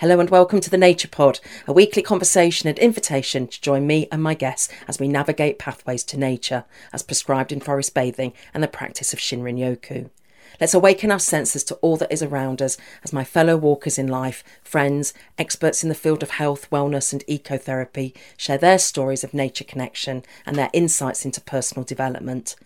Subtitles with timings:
[0.00, 4.08] Hello and welcome to the Nature Pod, a weekly conversation and invitation to join me
[4.10, 8.62] and my guests as we navigate pathways to nature, as prescribed in forest bathing and
[8.62, 10.08] the practice of Shinrin Yoku.
[10.58, 14.08] Let's awaken our senses to all that is around us as my fellow walkers in
[14.08, 19.34] life, friends, experts in the field of health, wellness, and ecotherapy share their stories of
[19.34, 22.56] nature connection and their insights into personal development.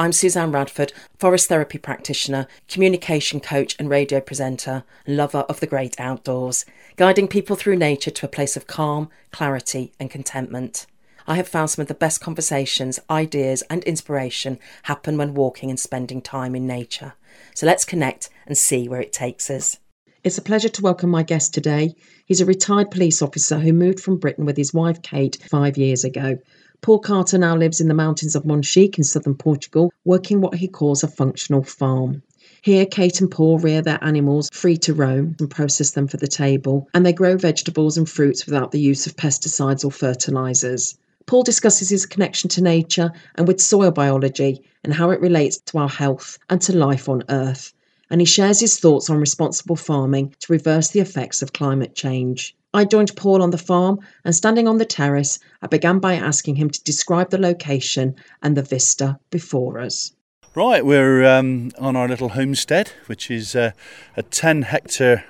[0.00, 6.00] I'm Suzanne Radford, forest therapy practitioner, communication coach, and radio presenter, lover of the great
[6.00, 6.64] outdoors,
[6.96, 10.86] guiding people through nature to a place of calm, clarity, and contentment.
[11.26, 15.78] I have found some of the best conversations, ideas, and inspiration happen when walking and
[15.78, 17.12] spending time in nature.
[17.54, 19.76] So let's connect and see where it takes us.
[20.24, 21.94] It's a pleasure to welcome my guest today.
[22.24, 26.04] He's a retired police officer who moved from Britain with his wife Kate five years
[26.04, 26.38] ago.
[26.82, 30.66] Paul Carter now lives in the mountains of Monchique in southern Portugal, working what he
[30.66, 32.22] calls a functional farm.
[32.62, 36.26] Here, Kate and Paul rear their animals free to roam and process them for the
[36.26, 40.96] table, and they grow vegetables and fruits without the use of pesticides or fertilizers.
[41.26, 45.78] Paul discusses his connection to nature and with soil biology and how it relates to
[45.78, 47.74] our health and to life on Earth.
[48.08, 52.56] And he shares his thoughts on responsible farming to reverse the effects of climate change.
[52.72, 56.54] I joined Paul on the farm, and standing on the terrace, I began by asking
[56.54, 60.12] him to describe the location and the vista before us.
[60.54, 63.72] Right, we're um, on our little homestead, which is uh,
[64.16, 65.24] a 10 hectare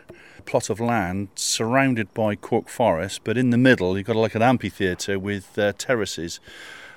[0.45, 4.43] plot of land surrounded by cork forest, but in the middle you've got like an
[4.43, 6.41] amphitheatre with uh, terraces.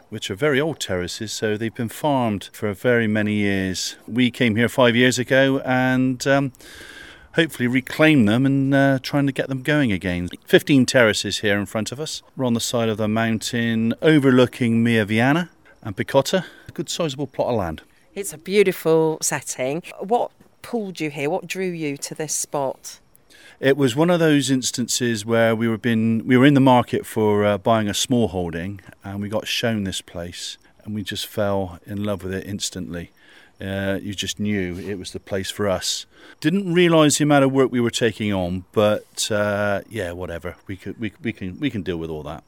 [0.09, 3.95] Which are very old terraces, so they've been farmed for very many years.
[4.07, 6.51] We came here five years ago and um,
[7.35, 10.29] hopefully reclaim them and uh, trying to get them going again.
[10.45, 12.21] 15 terraces here in front of us.
[12.35, 15.49] We're on the side of the mountain overlooking Mia Viana
[15.81, 16.45] and Picota.
[16.67, 17.81] A good sizable plot of land.
[18.15, 19.83] It's a beautiful setting.
[19.99, 21.29] What pulled you here?
[21.29, 22.99] What drew you to this spot?
[23.59, 27.05] It was one of those instances where we were been we were in the market
[27.05, 31.27] for uh, buying a small holding and we got shown this place and we just
[31.27, 33.11] fell in love with it instantly.
[33.63, 36.05] Uh, you just knew it was the place for us.
[36.41, 40.55] Didn't realise the amount of work we were taking on, but uh, yeah, whatever.
[40.67, 42.43] We could, we, we can, we can deal with all that.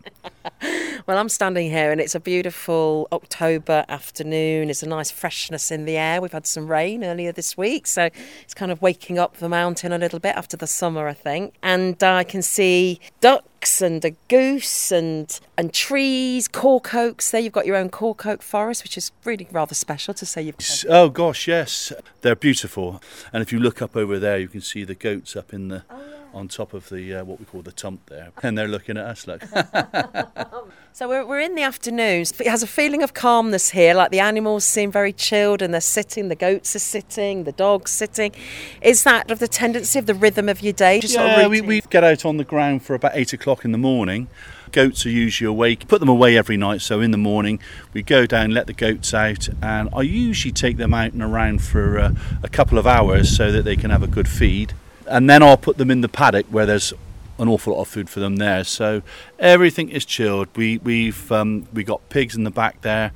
[1.05, 4.69] well, I'm standing here, and it's a beautiful October afternoon.
[4.69, 6.21] It's a nice freshness in the air.
[6.21, 8.09] We've had some rain earlier this week, so
[8.41, 11.55] it's kind of waking up the mountain a little bit after the summer, I think.
[11.61, 17.31] And uh, I can see ducks and a goose and and trees, cork oaks.
[17.31, 20.41] There you've got your own cork oak forest, which is really rather special to say
[20.41, 20.55] you've.
[20.89, 21.91] Oh gosh, yes,
[22.21, 23.01] they're beautiful.
[23.33, 25.83] And if you look up over there, you can see the goats up in the.
[25.89, 26.14] Oh.
[26.35, 29.05] On top of the uh, what we call the tump there, and they're looking at
[29.05, 29.41] us like.
[30.91, 32.23] so we're, we're in the afternoon.
[32.23, 33.93] It has a feeling of calmness here.
[33.93, 36.27] Like the animals seem very chilled, and they're sitting.
[36.27, 37.45] The goats are sitting.
[37.45, 38.33] The dogs sitting.
[38.81, 40.99] Is that of the tendency of the rhythm of your day?
[40.99, 43.63] Just yeah, sort of we, we get out on the ground for about eight o'clock
[43.63, 44.27] in the morning.
[44.73, 45.87] Goats are usually awake.
[45.87, 46.81] Put them away every night.
[46.81, 47.61] So in the morning,
[47.93, 51.61] we go down, let the goats out, and I usually take them out and around
[51.61, 52.13] for uh,
[52.43, 54.73] a couple of hours so that they can have a good feed.
[55.07, 56.93] And then I'll put them in the paddock where there's
[57.37, 58.63] an awful lot of food for them there.
[58.63, 59.01] So
[59.39, 60.47] everything is chilled.
[60.55, 63.11] We we've um, we got pigs in the back there.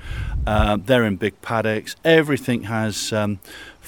[0.45, 1.95] Uh, they're in big paddocks.
[2.03, 3.39] Everything has um,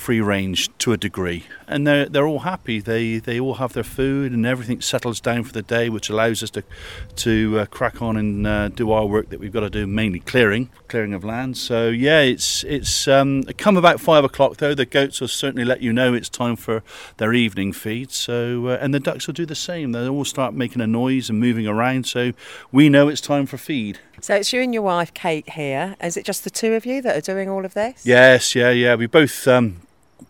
[0.01, 2.79] free range to a degree, and they're they're all happy.
[2.79, 6.41] They they all have their food, and everything settles down for the day, which allows
[6.41, 6.63] us to
[7.17, 10.19] to uh, crack on and uh, do our work that we've got to do, mainly
[10.19, 11.55] clearing, clearing of land.
[11.55, 14.73] So yeah, it's it's um, come about five o'clock though.
[14.73, 16.83] The goats will certainly let you know it's time for
[17.17, 18.11] their evening feed.
[18.11, 19.91] So uh, and the ducks will do the same.
[19.91, 22.33] They all start making a noise and moving around, so
[22.71, 23.99] we know it's time for feed.
[24.19, 25.95] So it's you and your wife Kate here.
[26.01, 28.05] Is it just the two of you that are doing all of this?
[28.05, 28.95] Yes, yeah, yeah.
[28.95, 29.81] We both um,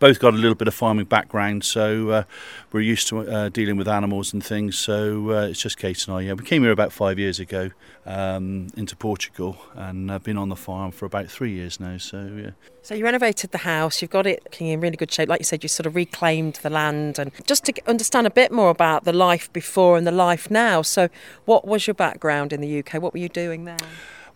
[0.02, 2.24] both got a little bit of farming background, so uh,
[2.72, 4.76] we're used to uh, dealing with animals and things.
[4.76, 6.22] So uh, it's just Kate and I.
[6.22, 7.70] Yeah, we came here about five years ago
[8.04, 11.98] um, into Portugal, and I've been on the farm for about three years now.
[11.98, 12.50] So yeah.
[12.82, 14.02] So you renovated the house.
[14.02, 15.28] You've got it looking in really good shape.
[15.28, 18.50] Like you said, you sort of reclaimed the land, and just to understand a bit
[18.50, 20.82] more about the life before and the life now.
[20.82, 21.10] So,
[21.44, 23.00] what was your background in the UK?
[23.00, 23.76] What were you doing there?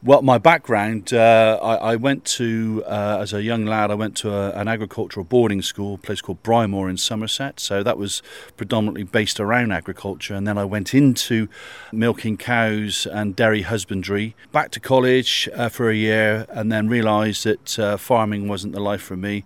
[0.02, 4.14] Well, my background, uh, I, I, went to, uh, as a young lad, I went
[4.18, 7.58] to a, an agricultural boarding school, a place called Brymore in Somerset.
[7.58, 8.22] So that was
[8.58, 10.34] predominantly based around agriculture.
[10.34, 11.48] And then I went into
[11.92, 17.44] milking cows and dairy husbandry, back to college uh, for a year, and then realised
[17.44, 19.44] that uh, farming wasn't the life for me.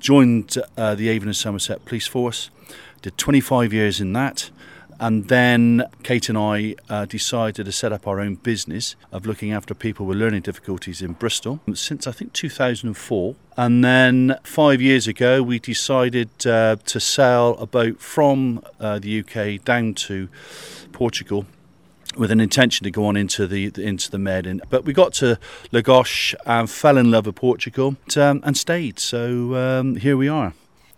[0.00, 2.50] Joined uh, the Avon and Somerset Police Force,
[3.02, 4.50] did 25 years in that
[5.02, 9.50] And then Kate and I uh, decided to set up our own business of looking
[9.50, 13.34] after people with learning difficulties in Bristol since I think 2004.
[13.56, 19.18] And then five years ago, we decided uh, to sail a boat from uh, the
[19.18, 20.28] UK down to
[20.92, 21.46] Portugal
[22.16, 24.60] with an intention to go on into the into the Med.
[24.70, 25.36] But we got to
[25.72, 29.00] Lagos and fell in love with Portugal um, and stayed.
[29.00, 30.52] So um, here we are.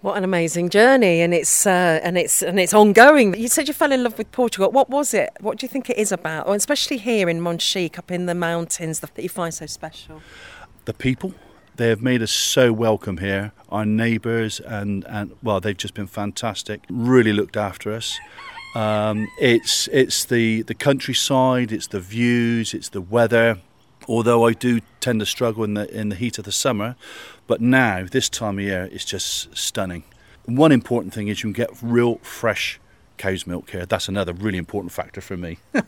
[0.04, 3.34] What an amazing journey, and it's uh, and it's and it's ongoing.
[3.40, 4.70] You said you fell in love with Portugal.
[4.70, 5.30] What was it?
[5.40, 9.00] What do you think it is about, especially here in Monchique, up in the mountains,
[9.00, 10.20] that you find so special?
[10.84, 11.32] The people.
[11.76, 13.52] They have made us so welcome here.
[13.70, 16.84] Our neighbours and and well, they've just been fantastic.
[16.90, 18.14] Really looked after us.
[18.74, 23.56] Um, it's it's the the countryside, it's the views, it's the weather.
[24.08, 26.96] Although I do tend to struggle in the in the heat of the summer,
[27.46, 30.04] but now this time of year it's just stunning.
[30.46, 32.78] One important thing is you can get real fresh
[33.16, 33.86] cow's milk here.
[33.86, 35.58] That's another really important factor for me.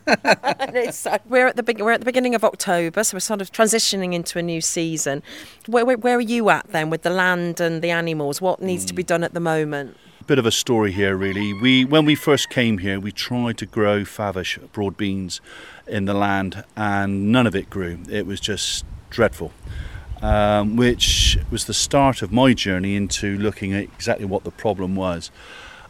[1.05, 4.13] Uh, we're at the we're at the beginning of October, so we're sort of transitioning
[4.13, 5.23] into a new season.
[5.65, 8.41] Where, where, where are you at then with the land and the animals?
[8.41, 8.87] What needs mm.
[8.89, 9.07] to be hmm.
[9.07, 9.97] done at the moment?
[10.27, 11.53] bit of a story here, really.
[11.53, 15.39] We, when we first came here, we tried to grow favish broad beans
[15.87, 17.99] in the land, and none of it grew.
[18.09, 19.51] It was just dreadful.
[20.21, 24.95] Um, which was the start of my journey into looking at exactly what the problem
[24.95, 25.29] was.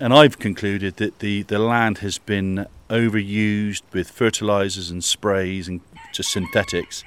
[0.01, 5.79] And I've concluded that the, the land has been overused with fertilizers and sprays and
[6.13, 7.05] just synthetics.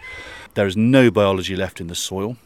[0.55, 2.37] There is no biology left in the soil.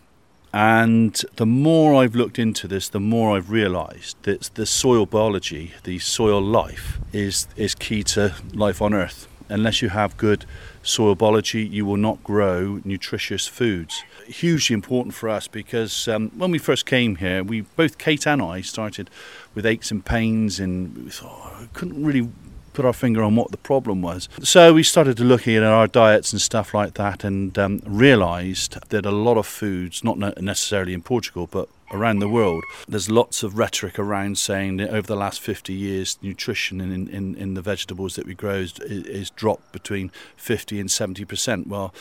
[0.53, 5.73] And the more I've looked into this, the more I've realised that the soil biology,
[5.85, 9.27] the soil life, is, is key to life on Earth.
[9.49, 10.47] Unless you have good
[10.83, 14.03] soil biology, you will not grow nutritious foods.
[14.27, 18.41] Hugely important for us because um, when we first came here, we both Kate and
[18.41, 19.11] I started
[19.55, 22.29] with aches and pains, and we thought, oh, couldn't really
[22.73, 24.29] put our finger on what the problem was.
[24.43, 29.07] So we started looking at our diets and stuff like that and um, realised that
[29.07, 33.57] a lot of foods, not necessarily in Portugal, but around the world, there's lots of
[33.57, 38.17] rhetoric around saying that over the last 50 years, nutrition in, in, in the vegetables
[38.17, 41.69] that we grow is, is dropped between 50 and 70%.
[41.69, 41.95] Well,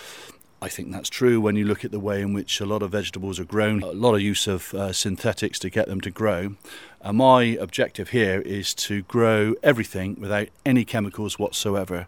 [0.61, 2.91] I think that's true when you look at the way in which a lot of
[2.91, 6.55] vegetables are grown, a lot of use of uh, synthetics to get them to grow.
[7.01, 12.07] Uh, my objective here is to grow everything without any chemicals whatsoever,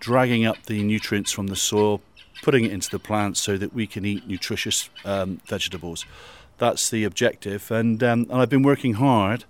[0.00, 2.00] dragging up the nutrients from the soil,
[2.42, 6.04] putting it into the plants so that we can eat nutritious um, vegetables.
[6.58, 9.44] That's the objective, and, um, and I've been working hard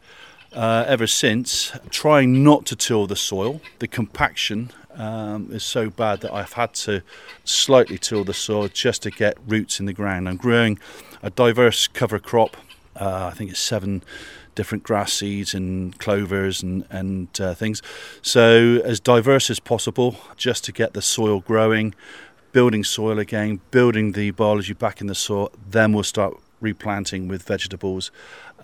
[0.54, 3.60] uh, ever since, trying not to till the soil.
[3.78, 7.02] The compaction um, is so bad that I've had to
[7.44, 10.28] slightly till the soil just to get roots in the ground.
[10.28, 10.78] I'm growing
[11.22, 12.56] a diverse cover crop.
[12.96, 14.02] Uh, I think it's seven
[14.54, 17.82] different grass seeds and clovers and, and uh, things.
[18.22, 21.94] So, as diverse as possible, just to get the soil growing,
[22.52, 25.50] building soil again, building the biology back in the soil.
[25.68, 28.10] Then we'll start replanting with vegetables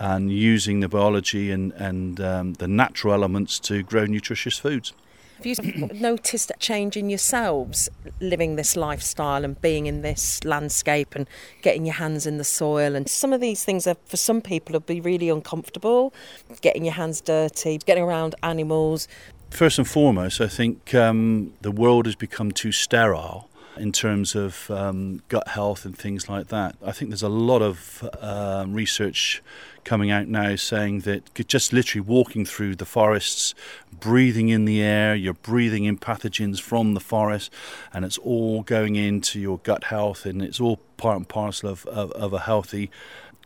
[0.00, 4.92] and using the biology and, and um, the natural elements to grow nutritious foods.
[5.36, 7.88] Have you noticed a change in yourselves
[8.20, 11.26] living this lifestyle and being in this landscape and
[11.62, 12.94] getting your hands in the soil?
[12.94, 16.12] And some of these things are, for some people, would be really uncomfortable.
[16.60, 19.08] Getting your hands dirty, getting around animals.
[19.50, 23.49] First and foremost, I think um, the world has become too sterile
[23.80, 26.76] in terms of um, gut health and things like that.
[26.84, 29.42] I think there's a lot of uh, research
[29.84, 33.54] coming out now saying that just literally walking through the forests,
[33.98, 37.52] breathing in the air, you're breathing in pathogens from the forest,
[37.92, 41.86] and it's all going into your gut health, and it's all part and parcel of,
[41.86, 42.90] of, of a healthy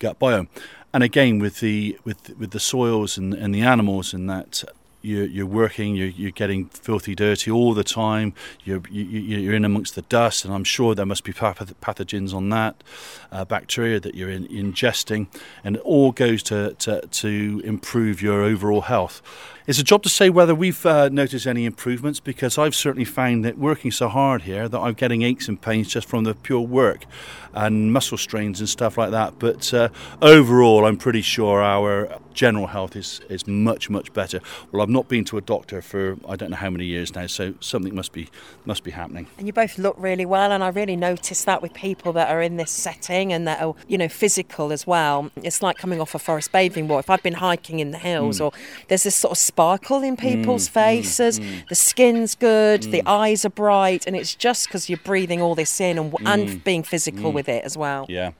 [0.00, 0.48] gut biome.
[0.92, 4.62] And again, with the with with the soils and, and the animals and that,
[5.04, 8.32] you're, you're working, you're, you're getting filthy dirty all the time,
[8.64, 12.48] you're, you, are in amongst the dust, and I'm sure there must be pathogens on
[12.50, 12.82] that,
[13.30, 15.26] uh, bacteria that you're in, ingesting,
[15.62, 19.22] and it all goes to, to, to improve your overall health.
[19.66, 23.46] It's a job to say whether we've uh, noticed any improvements because I've certainly found
[23.46, 26.60] that working so hard here that I'm getting aches and pains just from the pure
[26.60, 27.06] work
[27.54, 29.38] and muscle strains and stuff like that.
[29.38, 29.88] But uh,
[30.20, 34.40] overall, I'm pretty sure our general health is, is much, much better.
[34.70, 37.26] Well, I've not been to a doctor for I don't know how many years now,
[37.26, 38.28] so something must be
[38.66, 39.26] must be happening.
[39.38, 42.42] And you both look really well, and I really notice that with people that are
[42.42, 45.30] in this setting and that are you know physical as well.
[45.36, 47.04] It's like coming off a forest bathing walk.
[47.04, 48.46] If I've been hiking in the hills, mm.
[48.46, 48.52] or
[48.88, 53.08] there's this sort of sparkle in people's mm, faces, mm, the skin's good, the mm.
[53.10, 56.64] eyes are bright, and it's just because you're breathing all this in and, and mm,
[56.64, 58.06] being physical with it as well.
[58.08, 58.32] Yeah.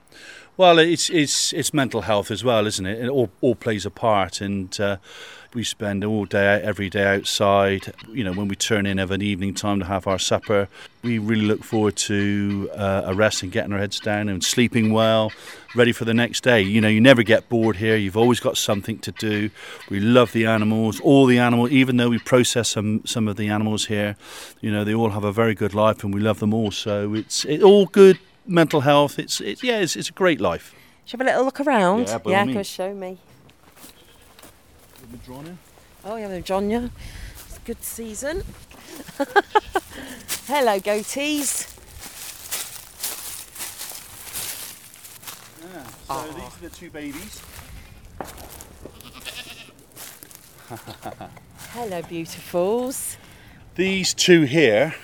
[0.57, 3.03] Well, it's it's it's mental health as well, isn't it?
[3.03, 4.97] It all, all plays a part, and uh,
[5.53, 7.93] we spend all day, every day outside.
[8.09, 10.69] You know, when we turn in of an evening time to have our supper,
[11.03, 14.93] we really look forward to uh, a rest and getting our heads down and sleeping
[14.93, 15.33] well,
[15.75, 16.61] ready for the next day.
[16.61, 17.97] You know, you never get bored here.
[17.97, 19.49] You've always got something to do.
[19.89, 21.71] We love the animals, all the animals.
[21.71, 24.15] Even though we process some some of the animals here,
[24.61, 26.71] you know, they all have a very good life, and we love them all.
[26.71, 29.19] So it's it all good mental health.
[29.19, 30.73] It's it's yeah, it's, it's a great life.
[31.05, 32.07] Should we have a little look around?
[32.07, 32.57] Yeah, by all yeah, means.
[32.57, 33.19] go show me.
[35.11, 35.57] Madrona?
[36.03, 36.89] Oh, yeah, John, yeah.
[37.45, 38.43] It's a good season.
[40.47, 41.71] Hello, goatees.
[45.61, 45.83] Yeah.
[46.07, 47.41] So these are the two babies.
[51.73, 53.17] Hello, beautifuls.
[53.75, 54.95] These two here,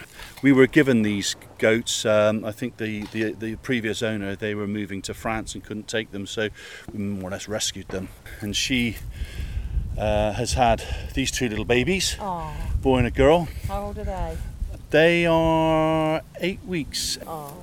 [0.42, 2.06] we were given these goats.
[2.06, 5.88] Um, I think the, the the previous owner they were moving to France and couldn't
[5.88, 6.50] take them, so
[6.92, 8.10] we more or less rescued them.
[8.42, 8.98] And she
[9.98, 10.84] uh, has had
[11.14, 13.48] these two little babies, Oh, boy and a girl.
[13.68, 14.38] how old are they?
[14.90, 17.18] They are eight weeks.
[17.26, 17.56] Oh,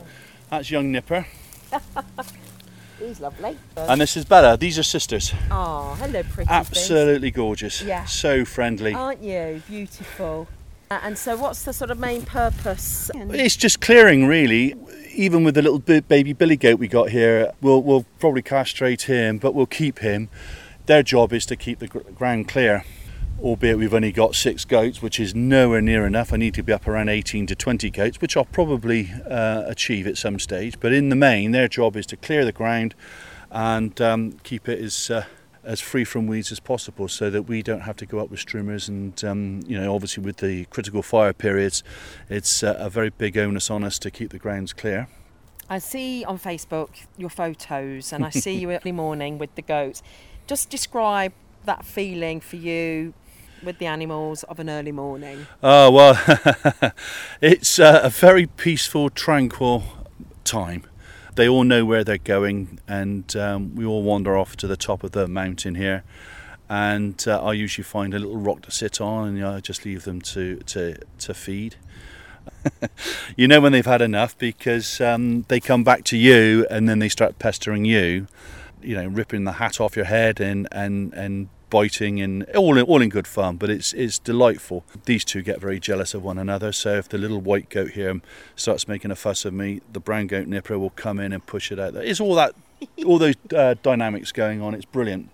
[0.51, 1.27] That's young Nipper,
[2.99, 3.57] he's lovely.
[3.77, 4.57] and this is Bella.
[4.57, 5.33] These are sisters.
[5.51, 6.49] Oh, hello, pretty things.
[6.51, 7.83] Absolutely gorgeous.
[7.83, 8.05] Yeah.
[8.07, 8.95] So friendly.
[8.95, 9.63] Aren't you?
[9.69, 10.49] Beautiful.
[10.91, 13.11] Uh, and so, what's the sort of main purpose?
[13.15, 14.75] It's just clearing, really.
[15.15, 19.39] Even with the little baby billy goat we got here, we'll, we'll probably castrate him,
[19.39, 20.29] but we'll keep him.
[20.87, 22.85] Their job is to keep the ground clear.
[23.41, 26.33] Albeit we've only got six goats, which is nowhere near enough.
[26.33, 30.07] I need to be up around 18 to 20 goats, which I'll probably uh, achieve
[30.07, 30.81] at some stage.
[30.81, 32.95] But in the main, their job is to clear the ground
[33.51, 35.25] and um, keep it as uh,
[35.69, 38.41] as free from weeds as possible, so that we don't have to go up with
[38.41, 38.89] strimmers.
[38.89, 41.85] And um, you know, obviously with the critical fire periods,
[42.31, 45.09] it's uh, a very big onus on us to keep the grounds clear.
[45.69, 50.03] I see on Facebook your photos, and I see you every morning with the goats.
[50.47, 51.35] Just describe
[51.67, 53.13] that feeling for you
[53.63, 55.47] with the animals of an early morning.
[55.63, 56.93] Oh well,
[57.43, 59.85] it's uh, a very peaceful, tranquil
[60.45, 60.88] time.
[61.39, 65.05] They all know where they're going, and um, we all wander off to the top
[65.05, 66.03] of the mountain here.
[66.69, 70.03] And uh, I usually find a little rock to sit on, and I just leave
[70.03, 71.77] them to to to feed.
[73.37, 76.99] you know when they've had enough because um, they come back to you, and then
[76.99, 78.27] they start pestering you.
[78.83, 82.85] You know, ripping the hat off your head and and and biting and all in,
[82.85, 83.57] all in good fun.
[83.57, 84.85] But it's it's delightful.
[85.05, 86.73] These two get very jealous of one another.
[86.73, 88.21] So if the little white goat here
[88.57, 91.71] starts making a fuss of me, the brown goat nipper will come in and push
[91.73, 91.95] it out.
[91.95, 92.03] There.
[92.03, 92.55] It's all that
[93.05, 94.75] all those uh, dynamics going on.
[94.75, 95.31] It's brilliant.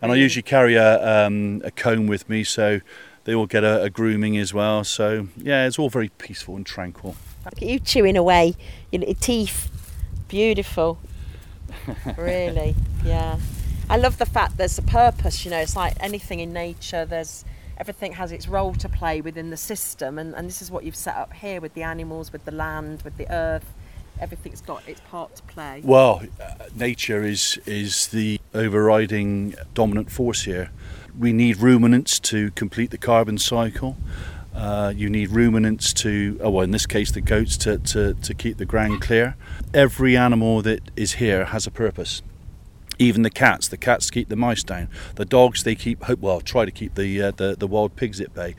[0.00, 2.80] And I usually carry a um, a comb with me, so
[3.24, 4.84] they all get a, a grooming as well.
[4.84, 7.16] So yeah, it's all very peaceful and tranquil.
[7.44, 8.54] Look at you chewing away
[8.92, 9.70] your little teeth.
[10.28, 10.98] Beautiful.
[12.16, 13.38] really, yeah.
[13.90, 17.44] I love the fact there's a purpose, you know, it's like anything in nature, there's
[17.78, 20.96] everything has its role to play within the system and, and this is what you've
[20.96, 23.72] set up here with the animals, with the land, with the earth.
[24.20, 25.80] Everything's got its part to play.
[25.82, 30.70] Well, uh, nature is is the overriding dominant force here.
[31.18, 33.96] We need ruminants to complete the carbon cycle.
[34.54, 38.34] Uh, you need ruminants to, oh, well, in this case, the goats to, to, to
[38.34, 39.36] keep the ground clear.
[39.72, 42.22] Every animal that is here has a purpose.
[42.98, 44.88] Even the cats, the cats keep the mice down.
[45.14, 46.18] The dogs, they keep, hope.
[46.20, 48.56] well, try to keep the, uh, the, the wild pigs at bay.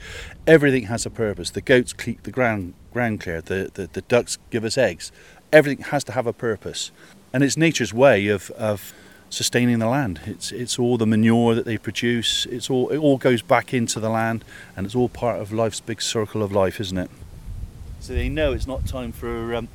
[0.47, 1.49] Everything has a purpose.
[1.51, 3.41] The goats keep the ground, ground clear.
[3.41, 5.11] The, the, the ducks give us eggs.
[5.51, 6.91] Everything has to have a purpose.
[7.33, 8.93] And it's nature's way of, of
[9.29, 10.21] sustaining the land.
[10.25, 12.45] It's it's all the manure that they produce.
[12.47, 14.43] It's all it all goes back into the land,
[14.75, 17.11] and it's all part of life's big circle of life, isn't it?
[17.99, 19.67] So they know it's not time for um,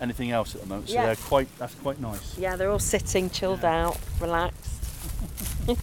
[0.00, 0.88] anything else at the moment.
[0.88, 1.06] So Yeah.
[1.06, 2.36] they're quite that's quite nice.
[2.38, 4.70] Yeah, they're all sitting, chilled out, relaxed.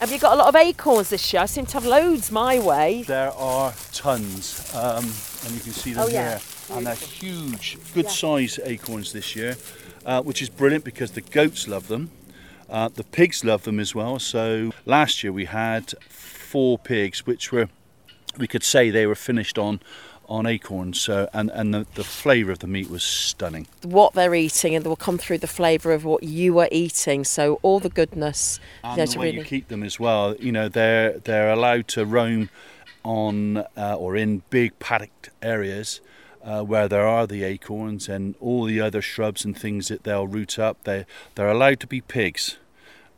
[0.00, 1.42] have you got a lot of acorns this year?
[1.42, 3.02] I seem to have loads my way.
[3.02, 5.04] There are tons, um,
[5.44, 6.38] and you can see them Oh, yeah.
[6.38, 8.10] here, and they're huge, good Yeah.
[8.10, 9.56] size acorns this year,
[10.04, 12.10] uh, which is brilliant because the goats love them.
[12.68, 14.18] Uh, the pigs love them as well.
[14.18, 17.68] So last year we had four pigs, which were
[18.38, 19.80] we could say they were finished on
[20.32, 21.00] on acorns.
[21.00, 23.66] So and and the, the flavour of the meat was stunning.
[23.82, 27.24] What they're eating, and they will come through the flavour of what you are eating.
[27.24, 28.60] So all the goodness.
[28.82, 29.38] And the way really.
[29.38, 30.34] you keep them as well.
[30.36, 32.50] You know they're they're allowed to roam
[33.04, 36.00] on uh, or in big paddocked areas.
[36.44, 40.26] Uh, where there are the acorns and all the other shrubs and things that they'll
[40.26, 42.56] root up, they they're allowed to be pigs,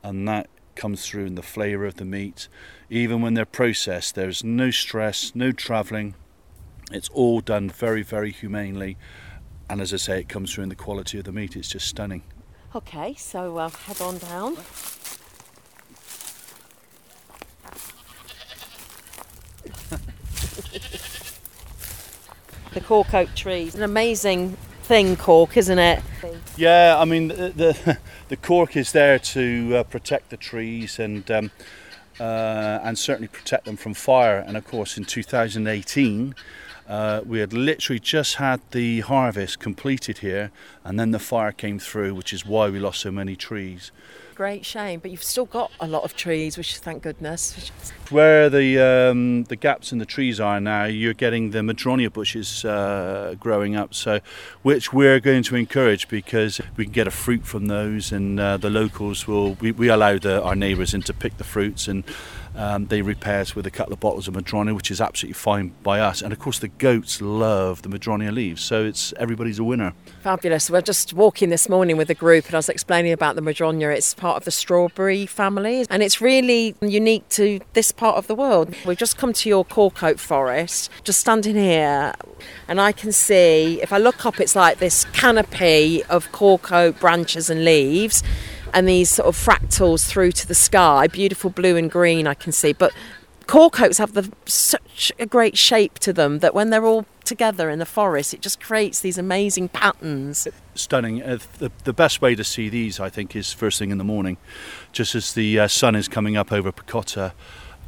[0.03, 2.49] and that comes through in the flavour of the meat.
[2.91, 6.15] Even when they're processed, there's no stress, no travelling.
[6.91, 8.97] It's all done very, very humanely.
[9.69, 11.57] And as I say, it comes through in the quality of the meat.
[11.57, 12.23] It's just stunning.
[12.75, 14.55] Okay, so uh, head on down.
[22.73, 26.03] the cork oak trees, an amazing thing, cork, isn't it?
[26.57, 27.99] Yeah, I mean the the,
[28.35, 31.53] the cork is there to uh, protect the trees and um,
[32.19, 34.39] uh, and certainly protect them from fire.
[34.39, 36.35] And of course, in 2018,
[36.89, 40.51] uh, we had literally just had the harvest completed here,
[40.85, 43.91] and then the fire came through, which is why we lost so many trees.
[44.35, 47.71] Great shame, but you've still got a lot of trees, which thank goodness.
[48.11, 52.65] Where the um, the gaps in the trees are now, you're getting the madronia bushes
[52.65, 54.19] uh, growing up, so
[54.63, 58.57] which we're going to encourage because we can get a fruit from those, and uh,
[58.57, 62.03] the locals will we, we allow the, our neighbours in to pick the fruits and
[62.55, 65.99] um, they repair with a couple of bottles of Madronia, which is absolutely fine by
[65.99, 66.23] us.
[66.23, 69.93] And of course, the goats love the Madronia leaves, so it's everybody's a winner.
[70.23, 70.71] Fabulous.
[70.71, 73.95] We're just walking this morning with a group, and I was explaining about the Madronia.
[73.95, 78.37] It's part of the strawberry family, and it's really unique to this part of the
[78.37, 78.75] world.
[78.87, 82.15] We've just come to your cork oak forest, just standing here,
[82.69, 87.01] and I can see if I look up, it's like this canopy of cork oak
[87.01, 88.23] branches and leaves
[88.75, 92.53] and these sort of fractals through to the sky, beautiful blue and green I can
[92.53, 92.73] see.
[92.73, 92.93] But
[93.47, 97.71] cork oaks have the, such a great shape to them that when they're all together
[97.71, 100.49] in the forest, it just creates these amazing patterns.
[100.75, 101.23] Stunning.
[101.23, 104.05] Uh, the, the best way to see these, I think, is first thing in the
[104.05, 104.37] morning,
[104.93, 107.33] just as the uh, sun is coming up over Picota.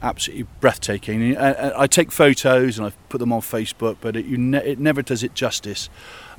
[0.03, 1.37] Absolutely breathtaking.
[1.37, 5.01] I, I, take photos and I put them on Facebook, but it, ne- it never
[5.01, 5.89] does it justice.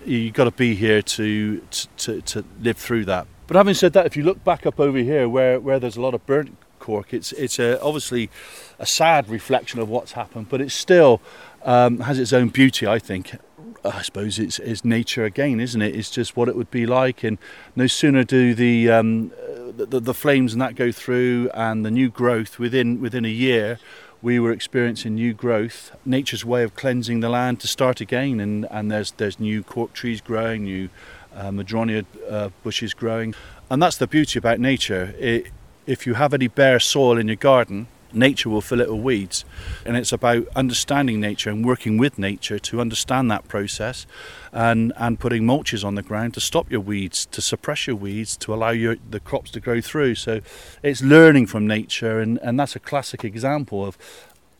[0.06, 1.62] You've got to be here to,
[1.98, 3.28] to, to live through that.
[3.48, 6.02] But having said that, if you look back up over here where, where there's a
[6.02, 8.30] lot of burnt cork, it's, it's a, obviously
[8.78, 11.22] a sad reflection of what's happened, but it still
[11.64, 13.38] um, has its own beauty, I think.
[13.86, 15.96] I suppose it's, it's nature again, isn't it?
[15.96, 17.38] It's just what it would be like, and
[17.76, 19.32] no sooner do the, um,
[19.78, 23.80] the, the flames and that go through, and the new growth within within a year,
[24.22, 28.68] we were experiencing new growth, nature's way of cleansing the land to start again, and,
[28.72, 30.90] and there's there's new cork trees growing, new
[31.38, 33.36] uh, madronia uh, bushes growing.
[33.70, 35.14] And that's the beauty about nature.
[35.20, 35.52] It,
[35.86, 39.46] if you have any bare soil in your garden, nature will fill it with weeds.
[39.86, 44.06] And it's about understanding nature and working with nature to understand that process
[44.52, 48.38] and, and putting mulches on the ground to stop your weeds, to suppress your weeds,
[48.38, 50.16] to allow your, the crops to grow through.
[50.16, 50.42] So
[50.84, 53.98] it's learning from nature, and, and that's a classic example of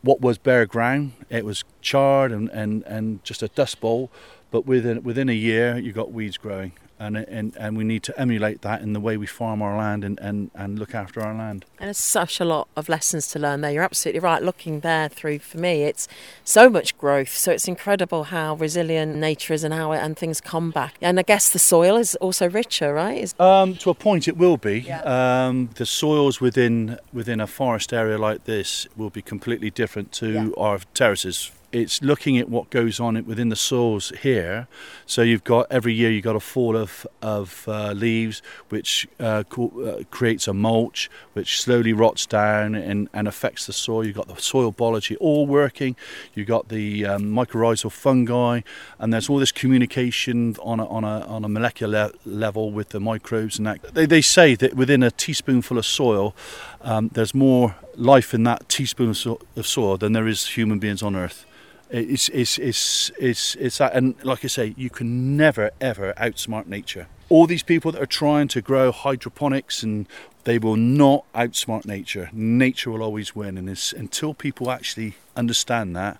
[0.02, 1.14] what was bare ground.
[1.30, 4.12] It was charred and, and, and just a dust bowl
[4.52, 8.20] but within within a year you got weeds growing and, and and we need to
[8.20, 11.34] emulate that in the way we farm our land and, and, and look after our
[11.34, 11.66] land.
[11.80, 13.72] And there's such a lot of lessons to learn there.
[13.72, 14.42] You're absolutely right.
[14.42, 16.08] Looking there through for me, it's
[16.44, 17.30] so much growth.
[17.30, 20.96] So it's incredible how resilient nature is and how it, and things come back.
[21.02, 23.40] And I guess the soil is also richer, right?
[23.40, 24.80] Um, to a point, it will be.
[24.80, 25.02] Yeah.
[25.02, 30.32] Um, the soils within within a forest area like this will be completely different to
[30.32, 30.50] yeah.
[30.58, 34.68] our terraces it's looking at what goes on within the soils here.
[35.06, 39.44] So you've got every year you've got a fall of of uh, leaves, which uh,
[39.50, 44.06] co- uh, creates a mulch, which slowly rots down and, and affects the soil.
[44.06, 45.96] You've got the soil biology all working.
[46.34, 48.62] You've got the um, mycorrhizal fungi,
[49.00, 53.00] and there's all this communication on a, on a on a molecular level with the
[53.00, 53.94] microbes and that.
[53.94, 56.36] They, they say that within a teaspoonful of soil,
[56.82, 61.16] um, there's more life in that teaspoon of soil than there is human beings on
[61.16, 61.46] Earth.
[61.90, 66.68] It's, it's, it's, it's, it's that, and like I say, you can never ever outsmart
[66.68, 67.08] nature.
[67.30, 70.08] All these people that are trying to grow hydroponics and
[70.44, 72.30] they will not outsmart nature.
[72.32, 76.20] Nature will always win, and until people actually understand that,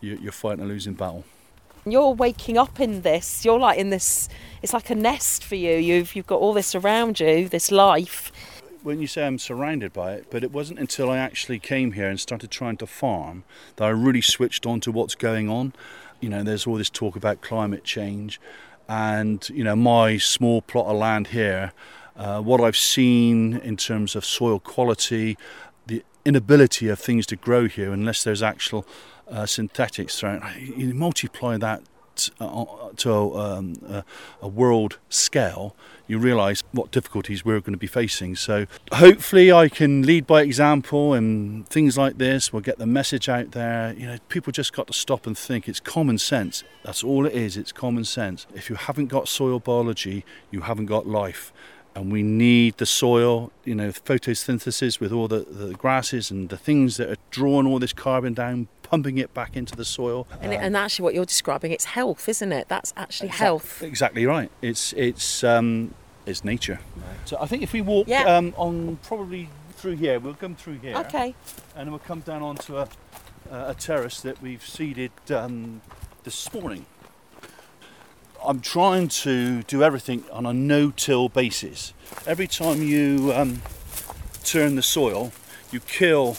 [0.00, 1.24] you're fighting a losing battle.
[1.84, 3.44] You're waking up in this.
[3.44, 4.28] You're like in this.
[4.62, 5.76] It's like a nest for you.
[5.76, 8.30] You've you've got all this around you, this life
[8.88, 12.08] when you say I'm surrounded by it, but it wasn't until I actually came here
[12.08, 13.44] and started trying to farm
[13.76, 15.74] that I really switched on to what's going on.
[16.20, 18.40] You know, there's all this talk about climate change,
[18.88, 21.72] and you know, my small plot of land here,
[22.16, 25.36] uh, what I've seen in terms of soil quality,
[25.86, 28.86] the inability of things to grow here unless there's actual
[29.30, 30.42] uh, synthetics thrown.
[30.58, 31.82] You multiply that
[32.40, 32.64] uh,
[32.96, 34.04] to um, a,
[34.40, 35.76] a world scale,
[36.08, 38.34] you realise what difficulties we're going to be facing.
[38.34, 43.28] So hopefully, I can lead by example, and things like this will get the message
[43.28, 43.94] out there.
[43.96, 45.68] You know, people just got to stop and think.
[45.68, 46.64] It's common sense.
[46.82, 47.56] That's all it is.
[47.56, 48.46] It's common sense.
[48.54, 51.52] If you haven't got soil biology, you haven't got life.
[51.98, 56.56] and we need the soil, you know, photosynthesis with all the, the grasses and the
[56.56, 60.26] things that are drawing all this carbon down, pumping it back into the soil.
[60.40, 62.68] And, it, and actually, what you're describing, it's health, isn't it?
[62.68, 63.82] That's actually Exact- health.
[63.82, 64.50] Exactly right.
[64.62, 65.94] It's it's um,
[66.26, 66.80] it's nature.
[67.26, 68.24] So I think if we walk Yeah.
[68.24, 71.34] um, on probably through here, we'll come through here, Okay.
[71.76, 72.88] and then we'll come down onto a,
[73.50, 75.80] a terrace that we've seeded um,
[76.24, 76.86] this morning.
[78.44, 81.92] I'm trying to do everything on a no-till basis.
[82.26, 83.62] Every time you um,
[84.44, 85.32] turn the soil,
[85.72, 86.36] you kill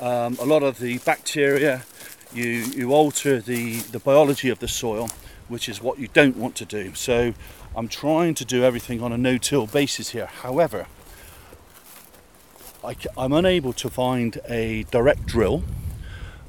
[0.00, 1.84] um, a lot of the bacteria.
[2.32, 5.10] You you alter the the biology of the soil,
[5.48, 6.94] which is what you don't want to do.
[6.94, 7.34] So
[7.76, 10.26] I'm trying to do everything on a no-till basis here.
[10.26, 10.86] However,
[12.82, 15.64] I, am unable to find a direct drill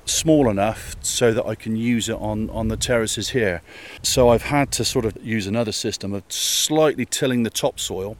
[0.06, 3.62] small enough so that I can use it on, on the terraces here.
[4.02, 8.18] So I've had to sort of use another system of slightly tilling the topsoil,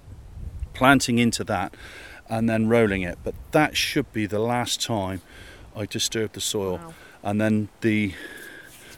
[0.74, 1.74] planting into that,
[2.32, 3.20] and then rolling it.
[3.24, 5.22] But that should be the last time
[5.76, 6.78] I disturb the soil.
[6.78, 6.94] Wow.
[7.22, 8.14] And then the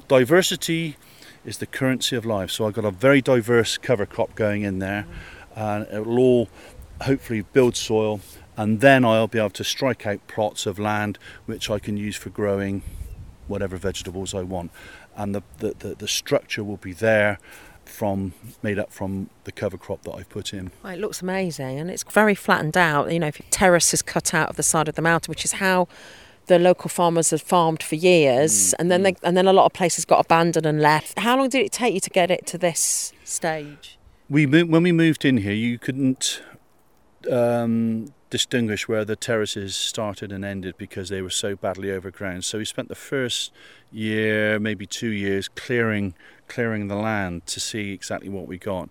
[0.08, 0.96] diversity
[1.44, 2.52] is the currency of life.
[2.52, 5.08] So I've got a very diverse cover crop going in there,
[5.56, 5.58] mm.
[5.58, 6.50] and it will all
[7.02, 8.22] hopefully build soil.
[8.56, 11.18] And then I'll be able to strike out plots of land
[11.48, 12.84] which I can use for growing
[13.48, 14.72] whatever vegetables I want.
[15.16, 17.40] And the, the, the, the structure will be there
[17.86, 20.72] from made up from the cover crop that I've put in.
[20.84, 23.12] Well, it looks amazing and it's very flattened out.
[23.12, 25.54] You know, if terrace is cut out of the side of the mountain, which is
[25.54, 25.88] how
[26.48, 29.74] the local farmers have farmed for years, and then they, and then a lot of
[29.74, 31.20] places got abandoned and left.
[31.20, 33.98] How long did it take you to get it to this stage?
[34.30, 36.42] We when we moved in here, you couldn't
[37.32, 42.42] um, distinguish where the terraces started and ended because they were so badly overgrown.
[42.42, 43.52] So we spent the first
[43.92, 46.16] year, maybe two years, clearing
[46.54, 48.90] clearing the land to see exactly what we got.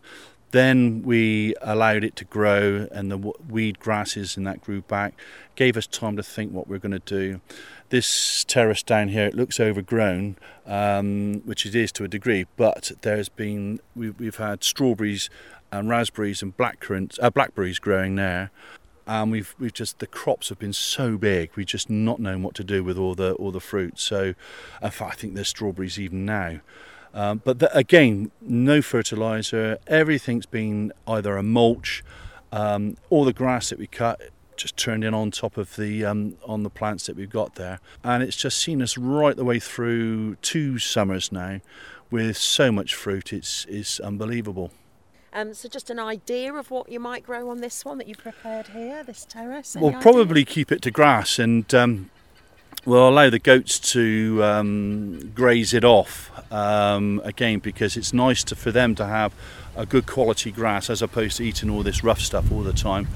[0.51, 5.14] Then we allowed it to grow, and the weed grasses and that grew back.
[5.55, 7.40] Gave us time to think what we're going to do.
[7.88, 12.92] This terrace down here, it looks overgrown, um, which it is to a degree, but
[13.01, 15.31] there's been we, we've had strawberries
[15.70, 18.51] and raspberries and blackcurrants, uh, blackberries growing there,
[19.07, 22.55] and we've we've just the crops have been so big, we've just not known what
[22.57, 23.98] to do with all the all the fruit.
[23.98, 24.35] So,
[24.83, 26.61] in fact, I think there's strawberries even now.
[27.14, 29.79] Um, but the, again, no fertilizer.
[29.87, 32.03] Everything's been either a mulch,
[32.51, 34.20] um, all the grass that we cut
[34.57, 37.81] just turned in on top of the um, on the plants that we've got there,
[38.05, 41.61] and it's just seen us right the way through two summers now,
[42.11, 43.33] with so much fruit.
[43.33, 44.70] It's it's unbelievable.
[45.35, 48.14] Um, so just an idea of what you might grow on this one that you
[48.14, 49.75] prepared here, this terrace.
[49.75, 50.03] Any We'll ideas?
[50.03, 52.11] probably keep it to grass and um,
[52.85, 58.57] we'll allow the goats to um, graze it off um, again because it's nice to,
[58.57, 59.33] for them to have
[59.77, 63.09] a good quality grass as opposed to eating all this rough stuff all the time.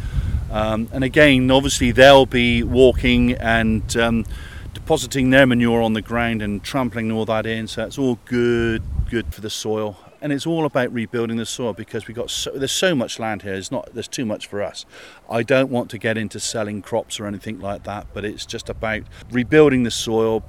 [0.50, 4.24] Um, and again, obviously, they'll be walking and um,
[4.72, 8.82] depositing their manure on the ground and trampling all that in, so it's all good,
[9.10, 9.98] good for the soil.
[10.20, 13.42] And it's all about rebuilding the soil because we got so, there's so much land
[13.42, 13.54] here.
[13.54, 14.86] It's not there's too much for us.
[15.30, 18.68] I don't want to get into selling crops or anything like that, but it's just
[18.70, 20.42] about rebuilding the soil,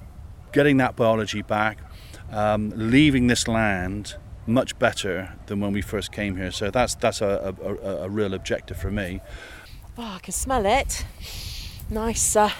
[0.53, 1.80] getting that biology back,
[2.32, 6.51] um, leaving this land much better than when we first came here.
[6.51, 9.19] So that's that's a, a, a, a real objective for me.
[9.97, 11.06] Oh, I can smell it.
[11.89, 12.51] Nice uh,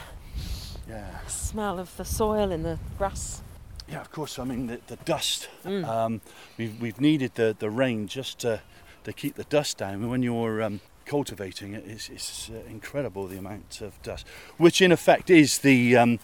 [0.90, 1.26] Yeah.
[1.28, 3.42] smell of the soil and the grass.
[3.90, 4.38] Yeah, of course.
[4.38, 5.48] I mean, the, the dust.
[5.66, 6.22] Um,
[6.58, 8.62] we've, we've needed the, the rain just to,
[9.06, 9.94] to keep the dust down.
[9.96, 14.26] And when you're um, cultivating it, it's, it's uh, incredible the amount of dust,
[14.58, 16.20] which in effect is the um,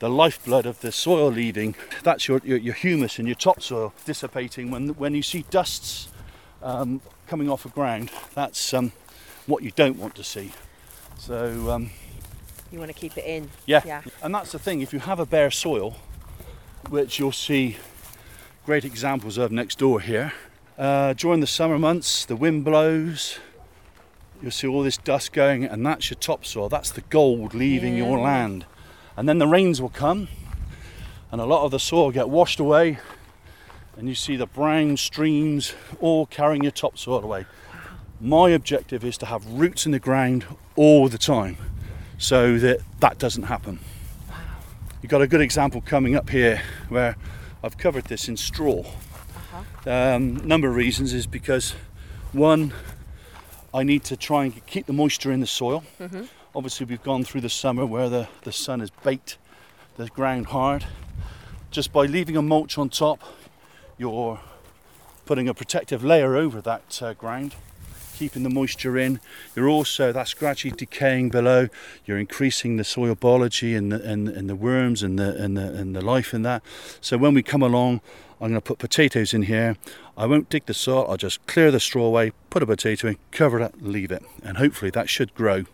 [0.00, 1.76] the lifeblood of the soil leaving.
[2.02, 4.70] That's your, your, your humus and your topsoil dissipating.
[4.72, 6.08] When when you see dusts
[6.62, 8.90] um, coming off the ground, that's um,
[9.46, 10.50] what you don't want to see.
[11.16, 11.90] So um,
[12.72, 13.50] You want to keep it in.
[13.66, 13.82] yeah.
[13.86, 14.02] Yeah.
[14.20, 15.94] And that's the thing, if you have a bare soil,
[16.88, 17.76] which you'll see
[18.66, 20.32] great examples of next door here,
[20.78, 23.38] uh, during the summer months, the wind blows,
[24.42, 26.68] you'll see all this dust going, and that's your topsoil.
[26.68, 28.66] That's the gold leaving your land.
[29.16, 30.28] And then the rains will come,
[31.30, 32.98] and a lot of the soil will get washed away,
[33.96, 37.46] and you see the brown streams all carrying your topsoil away.
[38.20, 40.44] My objective is to have roots in the ground
[40.74, 41.56] all the time
[42.18, 43.78] so that that doesn't happen.
[45.04, 47.16] You've got a good example coming up here where
[47.62, 48.86] I've covered this in straw.
[49.84, 51.74] Um, number of reasons is because
[52.32, 52.72] one,
[53.74, 55.84] I need to try and keep the moisture in the soil.
[56.54, 59.36] Obviously, we've gone through the summer where the, the sun has baked
[59.98, 60.86] the ground hard.
[61.70, 63.22] Just by leaving a mulch on top,
[63.98, 64.40] you're
[65.26, 67.54] putting a protective layer over that uh, ground
[68.14, 69.20] keeping the moisture in.
[69.54, 71.68] You're also that's gradually decaying below.
[72.06, 75.72] You're increasing the soil biology and the and, and the worms and the and the
[75.74, 76.62] and the life in that.
[77.00, 78.00] So when we come along,
[78.40, 79.76] I'm going to put potatoes in here.
[80.16, 81.06] I won't dig the soil.
[81.08, 84.56] I'll just clear the straw away, put a potato in, cover it, leave it, and
[84.58, 85.64] hopefully that should grow.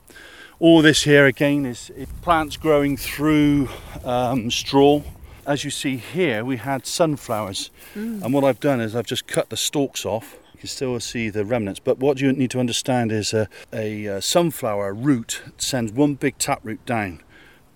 [0.58, 3.68] All this here again is plants growing through
[4.04, 5.02] um, straw
[5.46, 8.22] as you see here, we had sunflowers, mm.
[8.22, 10.36] and what I've done is I've just cut the stalks off.
[10.60, 14.04] You can still see the remnants, but what you need to understand is a, a,
[14.04, 17.22] a sunflower root sends one big taproot down,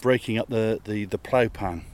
[0.03, 1.87] breaking up the, the, the plough pan,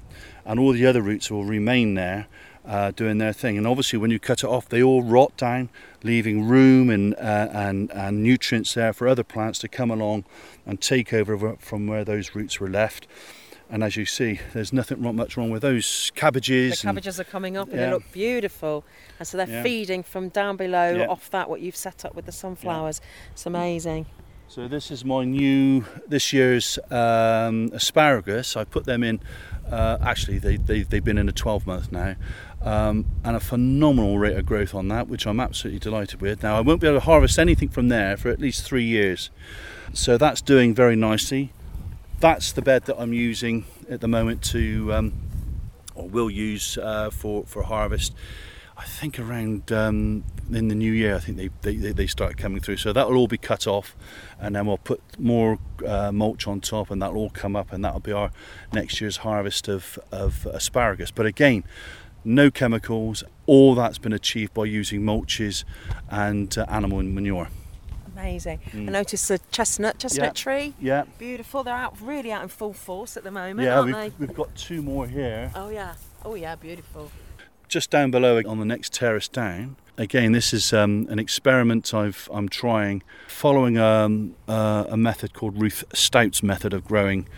[0.45, 2.27] and all the other roots will remain there
[2.67, 3.57] uh, doing their thing.
[3.57, 5.69] And obviously, when you cut it off, they all rot down,
[6.03, 10.25] leaving room and, uh, and, and nutrients there for other plants to come along
[10.67, 13.07] and take over from where those roots were left.
[13.71, 16.81] And as you see, there's nothing wrong, much wrong with those cabbages.
[16.81, 17.87] The cabbages are coming up and yeah.
[17.87, 18.85] they look beautiful.
[19.19, 19.63] And so they're yeah.
[19.63, 21.07] feeding from down below yeah.
[21.07, 23.01] off that what you've set up with the sunflowers.
[23.31, 24.07] It's amazing.
[24.49, 28.57] So this is my new this year's um, asparagus.
[28.57, 29.21] I put them in.
[29.71, 32.17] Uh, actually, they, they they've been in a 12 month now,
[32.61, 36.43] um, and a phenomenal rate of growth on that, which I'm absolutely delighted with.
[36.43, 39.31] Now I won't be able to harvest anything from there for at least three years,
[39.93, 41.53] so that's doing very nicely
[42.21, 45.13] that's the bed that I'm using at the moment to, um,
[45.95, 48.15] or will use uh, for for harvest.
[48.77, 52.63] I think around um, in the new year, I think they, they, they start coming
[52.63, 52.79] through.
[52.79, 53.95] So that will all be cut off,
[54.39, 57.85] and then we'll put more uh, mulch on top, and that'll all come up, and
[57.85, 58.31] that'll be our
[58.73, 61.11] next year's harvest of, of asparagus.
[61.11, 61.63] But again,
[62.25, 63.23] no chemicals.
[63.45, 65.65] All that's been achieved by using mulches
[66.11, 67.49] and uh, animal manure.
[68.21, 68.61] Amazing.
[68.73, 68.89] Mm.
[68.89, 70.33] I noticed the chestnut, chestnut yeah.
[70.33, 70.75] tree.
[70.81, 71.05] Yeah.
[71.19, 71.65] Beautiful.
[71.65, 74.13] They're out really out in full force at the moment, yeah, aren't we've, they?
[74.19, 75.51] we've got two more here.
[75.55, 75.95] Oh yeah.
[76.25, 77.11] Oh yeah, beautiful.
[77.69, 79.77] Just down below on the next terrace down.
[79.97, 85.61] Again, this is um, an experiment I've, I'm trying, following um, uh, a method called
[85.61, 87.29] Ruth Stout's method of growing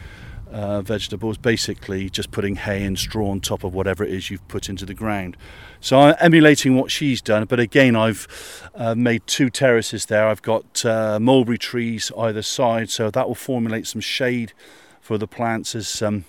[0.53, 4.47] uh, vegetables, basically just putting hay and straw on top of whatever it is you've
[4.49, 5.37] put into the ground.
[5.81, 10.29] So I'm emulating what she's done, but again, I've uh, made two terraces there.
[10.29, 14.53] I've got uh, mulberry trees either side, so that will formulate some shade
[15.01, 16.25] for the plants as um,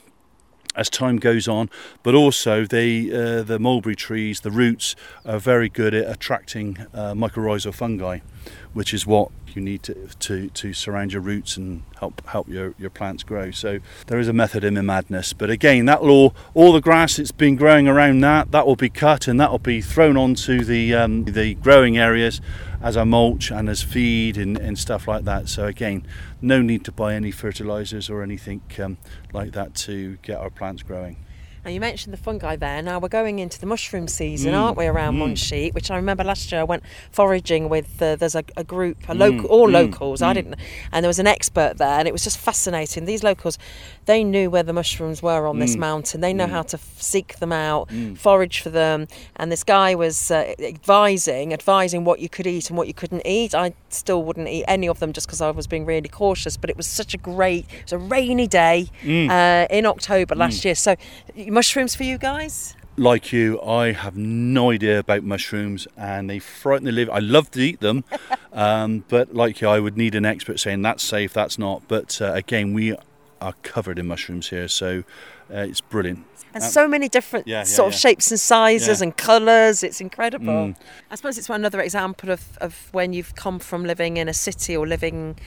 [0.75, 1.69] as time goes on.
[2.01, 7.13] But also, the uh, the mulberry trees, the roots are very good at attracting uh,
[7.13, 8.19] mycorrhizal fungi,
[8.73, 12.73] which is what you need to, to, to surround your roots and help help your,
[12.77, 13.51] your plants grow.
[13.51, 15.33] So there is a method in the madness.
[15.33, 18.89] But again, that all, all the grass that's been growing around that that will be
[18.89, 22.41] cut and that will be thrown onto the um, the growing areas
[22.81, 25.47] as a mulch and as feed and, and stuff like that.
[25.47, 26.05] So again,
[26.41, 28.97] no need to buy any fertilizers or anything um,
[29.31, 31.17] like that to get our plants growing.
[31.65, 32.81] And you mentioned the fungi there.
[32.81, 34.57] Now we're going into the mushroom season, mm.
[34.57, 35.73] aren't we, around mm.
[35.73, 38.01] Which I remember last year I went foraging with.
[38.01, 39.49] Uh, there's a, a, group, a local, mm.
[39.49, 39.73] all mm.
[39.73, 40.21] locals.
[40.21, 40.35] I mm.
[40.35, 40.55] didn't,
[40.91, 43.05] and there was an expert there, and it was just fascinating.
[43.05, 43.57] These locals,
[44.05, 46.19] they knew where the mushrooms were on this mountain.
[46.19, 49.07] They know how to f- seek them out, forage for them.
[49.37, 53.25] And this guy was uh, advising, advising what you could eat and what you couldn't
[53.25, 53.55] eat.
[53.55, 56.57] I still wouldn't eat any of them just because I was being really cautious.
[56.57, 60.65] But it was such a great, it was a rainy day uh, in October last
[60.65, 60.75] year.
[60.75, 60.95] So
[61.53, 62.75] mushrooms for you guys?
[62.97, 67.09] Like you, I have no idea about mushrooms, and they frighten the live.
[67.09, 68.03] I love to eat them,
[68.53, 71.87] um, but like you, I would need an expert saying that's safe, that's not.
[71.87, 72.95] But uh, again, we
[73.41, 75.03] are covered in mushrooms here, so
[75.51, 76.25] uh, it's brilliant.
[76.53, 77.99] And um, so many different yeah, yeah, sort of yeah.
[77.99, 79.81] shapes and sizes and colours.
[79.81, 80.45] It's incredible.
[80.45, 80.75] Mm.
[81.09, 84.77] I suppose it's another example of, of when you've come from living in a city
[84.77, 85.37] or living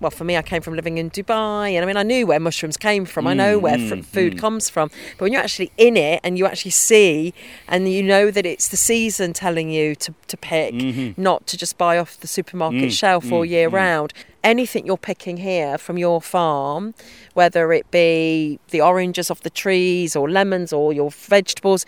[0.00, 2.38] well, for me, I came from living in Dubai, and I mean, I knew where
[2.38, 3.24] mushrooms came from.
[3.24, 4.38] Mm, I know where mm, food mm.
[4.38, 4.90] comes from.
[5.12, 7.32] But when you're actually in it and you actually see,
[7.68, 11.20] and you know that it's the season telling you to, to pick, mm-hmm.
[11.20, 13.74] not to just buy off the supermarket mm, shelf all mm, year mm.
[13.74, 14.12] round.
[14.44, 16.94] Anything you're picking here from your farm,
[17.34, 21.84] whether it be the oranges off the trees or lemons or your vegetables,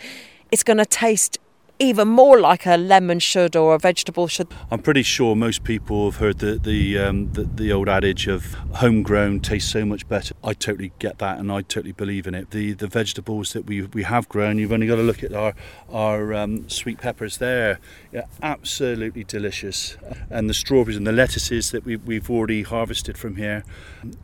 [0.51, 1.37] it's going to taste
[1.79, 4.47] even more like a lemon should or a vegetable should.
[4.69, 8.53] I'm pretty sure most people have heard the the, um, the, the old adage of
[8.75, 10.35] homegrown tastes so much better.
[10.43, 12.51] I totally get that, and I totally believe in it.
[12.51, 15.53] The the vegetables that we we have grown, you've only got to look at our
[15.89, 17.79] our um, sweet peppers there,
[18.11, 19.97] yeah, absolutely delicious,
[20.29, 23.63] and the strawberries and the lettuces that we we've already harvested from here,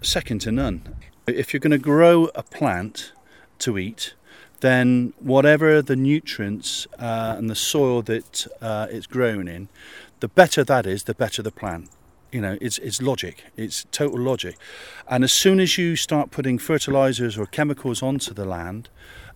[0.02, 0.96] second to none.
[1.28, 3.14] If you're going to grow a plant
[3.60, 4.14] to eat
[4.62, 9.68] then whatever the nutrients uh, and the soil that uh, it's grown in,
[10.20, 11.90] the better that is, the better the plant.
[12.32, 14.58] You know, it's, it's logic, it's total logic.
[15.08, 18.90] And as soon as you start putting fertilizers or chemicals onto the land,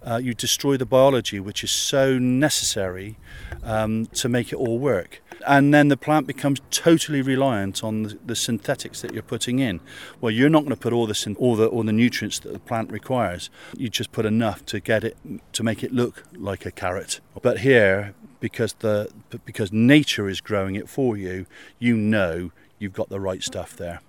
[0.05, 3.17] uh, you destroy the biology, which is so necessary
[3.63, 5.21] um, to make it all work.
[5.47, 9.80] And then the plant becomes totally reliant on the, the synthetics that you're putting in.
[10.21, 12.60] Well, you're not going to put all the all the all the nutrients that the
[12.60, 13.49] plant requires.
[13.78, 15.17] You just put enough to get it
[15.54, 17.19] to make it look like a carrot.
[17.41, 19.10] But here, because the
[19.45, 21.45] because nature is growing it for you,
[21.78, 24.02] you know you've got the right stuff there,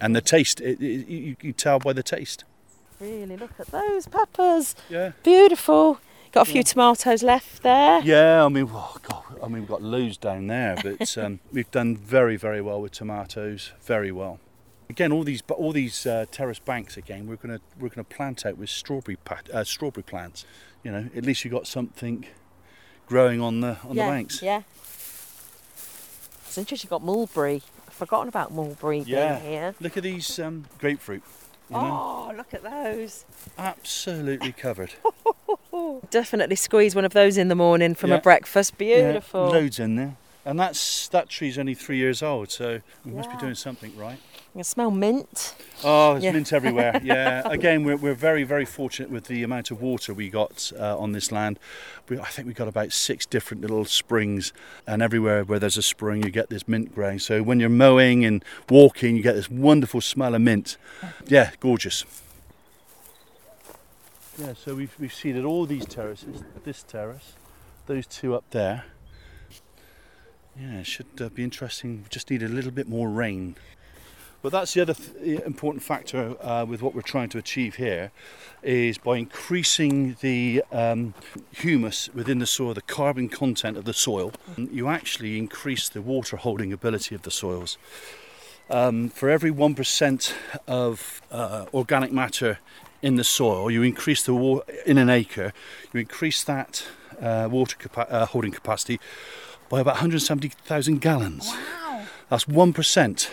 [0.00, 2.44] and the taste it, it, you, you tell by the taste.
[3.00, 4.74] Really, look at those peppers.
[4.88, 5.12] Yeah.
[5.22, 6.00] Beautiful.
[6.32, 8.00] Got a few tomatoes left there.
[8.02, 11.70] Yeah, I mean, oh God, I mean, we've got loads down there, but um, we've
[11.70, 13.72] done very, very well with tomatoes.
[13.82, 14.38] Very well.
[14.88, 16.96] Again, all these, all these uh, terrace banks.
[16.96, 20.44] Again, we're gonna we're gonna plant out with strawberry pat, uh, strawberry plants.
[20.84, 22.24] You know, at least you've got something
[23.06, 24.42] growing on the on yeah, the banks.
[24.42, 24.62] Yeah.
[26.46, 26.86] It's interesting.
[26.86, 27.62] You've got mulberry.
[27.86, 29.38] I've forgotten about mulberry Yeah.
[29.40, 29.74] being here.
[29.80, 31.22] Look at these um, grapefruit.
[31.68, 33.24] You know, Oh, look at those.
[33.58, 34.94] absolutely covered.
[36.10, 38.16] Definitely squeeze one of those in the morning from Yeah.
[38.16, 38.74] a breakfast.
[38.78, 39.48] Yeah, Beautiful.
[39.48, 40.16] loads in there.
[40.44, 44.18] And that's that tree's only three years old, so we must be doing something right.
[44.56, 45.54] I smell mint.
[45.84, 46.32] Oh, there's Yeah.
[46.32, 47.00] mint everywhere.
[47.04, 47.42] Yeah.
[47.46, 51.12] Again, we're, we're very, very fortunate with the amount of water we got uh, on
[51.12, 51.58] this land.
[52.08, 54.52] We, I think we got about six different little springs,
[54.86, 57.18] and everywhere where there's a spring, you get this mint growing.
[57.18, 60.76] So when you're mowing and walking, you get this wonderful smell of mint.
[61.26, 62.04] Yeah, gorgeous.
[64.38, 67.32] Yeah, so we've, we've seeded all these terraces, this terrace,
[67.86, 68.84] those two up there.
[70.60, 72.02] Yeah, it should uh, be interesting.
[72.02, 73.56] We just need a little bit more rain.
[74.42, 78.12] But that's the other th- important factor uh, with what we're trying to achieve here
[78.62, 81.14] is by increasing the um,
[81.52, 86.36] humus within the soil, the carbon content of the soil, you actually increase the water
[86.36, 87.78] holding ability of the soils.
[88.68, 90.32] Um, for every 1%
[90.66, 92.58] of uh, organic matter
[93.02, 95.52] in the soil, you increase the water in an acre,
[95.92, 96.84] you increase that
[97.20, 99.00] uh, water capa- uh, holding capacity
[99.68, 101.48] by about 170,000 gallons.
[101.48, 102.06] Wow.
[102.28, 103.30] That's 1%.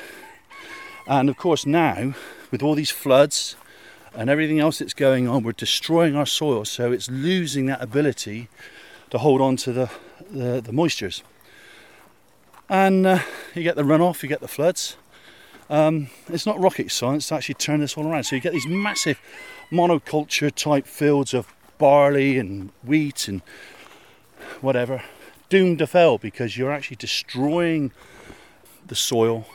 [1.08, 2.14] And of course, now
[2.52, 3.56] with all these floods
[4.16, 8.48] and everything else that's going on, we're destroying our soil, so it's losing that ability
[9.10, 9.90] to hold on to the,
[10.32, 11.24] the, the moistures.
[12.70, 13.20] And uh,
[13.54, 14.96] you get the runoff, you get the floods.
[15.74, 18.26] Um, it's not rocket science to actually turn this all around.
[18.26, 19.20] So you get these massive
[19.72, 23.42] monoculture type fields of barley and wheat and
[24.62, 25.02] whatever,
[25.50, 27.92] doomed to fail because you're actually destroying
[28.86, 29.48] the soil.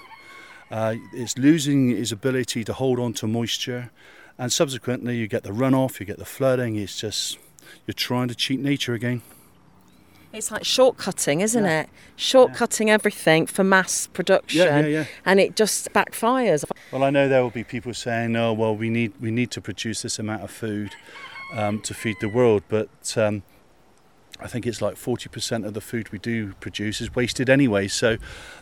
[0.73, 3.93] Uh, it's losing its ability to hold on to moisture,
[4.37, 6.75] and subsequently you get the runoff, you get the flooding.
[6.75, 7.39] It's just
[7.87, 9.23] you're trying to cheat nature again.
[10.33, 11.83] It's like shortcutting, isn't Yeah.
[11.83, 11.89] it?
[12.17, 15.05] Shortcutting everything for mass production, Yeah, yeah, yeah.
[15.25, 16.65] and it just backfires.
[16.93, 19.61] Well, I know there will be people saying, "Oh, well, we need we need to
[19.61, 20.91] produce this amount of food
[21.55, 23.43] um, to feed the world," but um,
[24.41, 27.89] I think it's like 40% of the food we do produce is wasted anyway.
[27.89, 28.19] So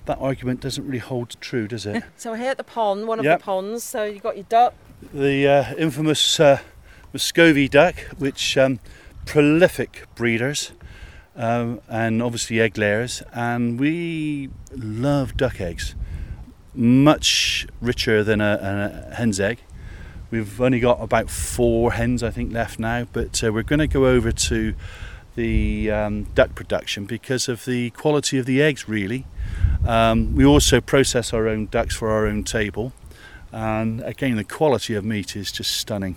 [0.06, 2.02] that argument doesn't really hold true, does it?
[2.16, 3.40] So we're here at the pond, one of Yep.
[3.40, 3.82] the ponds.
[3.84, 4.74] So you've got your duck.
[5.12, 6.60] the uh, infamous uh,
[7.12, 8.78] Muscovy duck, which um,
[9.26, 10.72] prolific breeders
[11.36, 15.94] um, and obviously egg layers, and we love duck eggs,
[16.74, 19.58] much richer than a, a hen's egg.
[20.30, 23.86] We've only got about four hens, I think, left now, but uh, we're going to
[23.86, 24.74] go over to
[25.36, 29.26] the um, duck production because of the quality of the eggs, really.
[29.86, 32.92] Um, we also process our own ducks for our own table,
[33.52, 36.16] and again, the quality of meat is just stunning.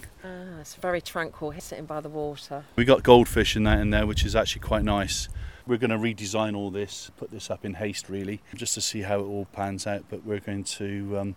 [0.60, 2.66] It's very tranquil, sitting by the water.
[2.76, 5.30] We got goldfish and that in there, which is actually quite nice.
[5.66, 9.02] We're going to redesign all this, put this up in haste, really, just to see
[9.02, 10.06] how it all pans out.
[10.10, 11.36] But we're going to um,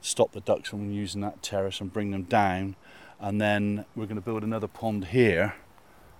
[0.00, 2.76] stop the ducks from using that terrace and bring them down,
[3.20, 5.54] and then we're going to build another pond here,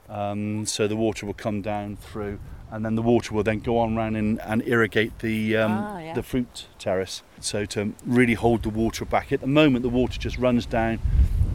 [0.08, 2.38] um, so the water will come down through,
[2.70, 5.98] and then the water will then go on round and, and irrigate the um, Ah,
[5.98, 6.14] yeah.
[6.14, 7.22] the fruit terrace.
[7.40, 9.32] So to really hold the water back.
[9.32, 10.98] At the moment, the water just runs down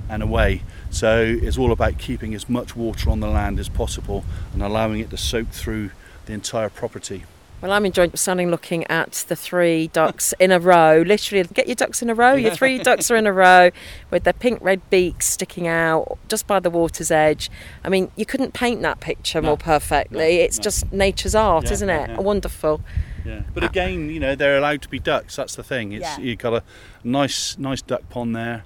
[0.09, 0.61] and away.
[0.89, 4.99] So it's all about keeping as much water on the land as possible and allowing
[4.99, 5.91] it to soak through
[6.25, 7.23] the entire property.
[7.59, 11.01] Well, I'm enjoying standing looking at the three ducks in a row.
[11.01, 12.35] Literally, get your ducks in a row.
[12.35, 13.71] Your three ducks are in a row
[14.11, 17.49] with their pink red beaks sticking out just by the water's edge.
[17.83, 19.47] I mean, you couldn't paint that picture No.
[19.47, 20.37] more perfectly.
[20.37, 20.63] No, it's no.
[20.63, 22.09] just nature's art, Yeah, isn't yeah, it?
[22.11, 22.19] yeah.
[22.19, 22.81] Wonderful.
[23.25, 23.41] Yeah.
[23.55, 25.35] But again, you know, they're allowed to be ducks.
[25.35, 25.93] That's the thing.
[25.93, 26.19] It's Yeah.
[26.19, 26.63] you've got a
[27.03, 28.65] nice, nice duck pond there.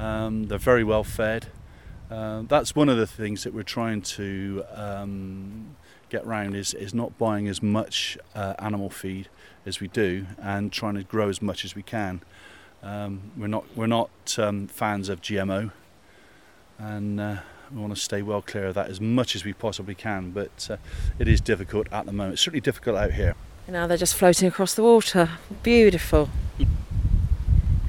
[0.00, 1.48] Um, they're very well fed.
[2.10, 5.76] Uh, that's one of the things that we're trying to um,
[6.08, 9.28] get round is is not buying as much uh, animal feed
[9.66, 12.22] as we do and trying to grow as much as we can.
[12.82, 15.70] Um, we're not we're not um, fans of GMO,
[16.78, 17.36] and uh,
[17.70, 20.30] we want to stay well clear of that as much as we possibly can.
[20.30, 20.76] But uh,
[21.18, 22.34] it is difficult at the moment.
[22.34, 23.34] It's certainly difficult out here.
[23.68, 25.28] Now they're just floating across the water.
[25.62, 26.30] Beautiful.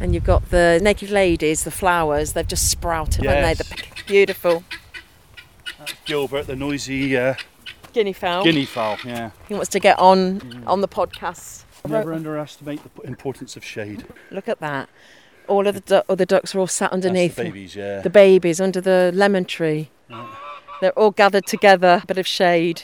[0.01, 3.69] And you've got the naked ladies, the flowers, they've just sprouted, haven't Yes.
[3.69, 3.75] they?
[3.75, 4.63] The beautiful
[6.05, 7.35] Gilbert, the noisy uh,
[7.93, 8.43] guinea fowl.
[8.43, 8.97] guinea fowl.
[9.05, 9.31] Yeah.
[9.47, 11.63] He wants to get on on the podcast.
[11.87, 14.05] Never underestimate the importance of shade.
[14.31, 14.89] Look at that.
[15.47, 18.01] All of the du- other ducks are all sat underneath That's the babies, yeah.
[18.01, 19.89] the babies under the lemon tree.
[20.81, 22.83] They're all gathered together, a bit of shade.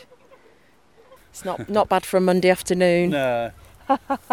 [1.31, 3.11] It's not not bad for a Monday afternoon.
[3.11, 3.51] no,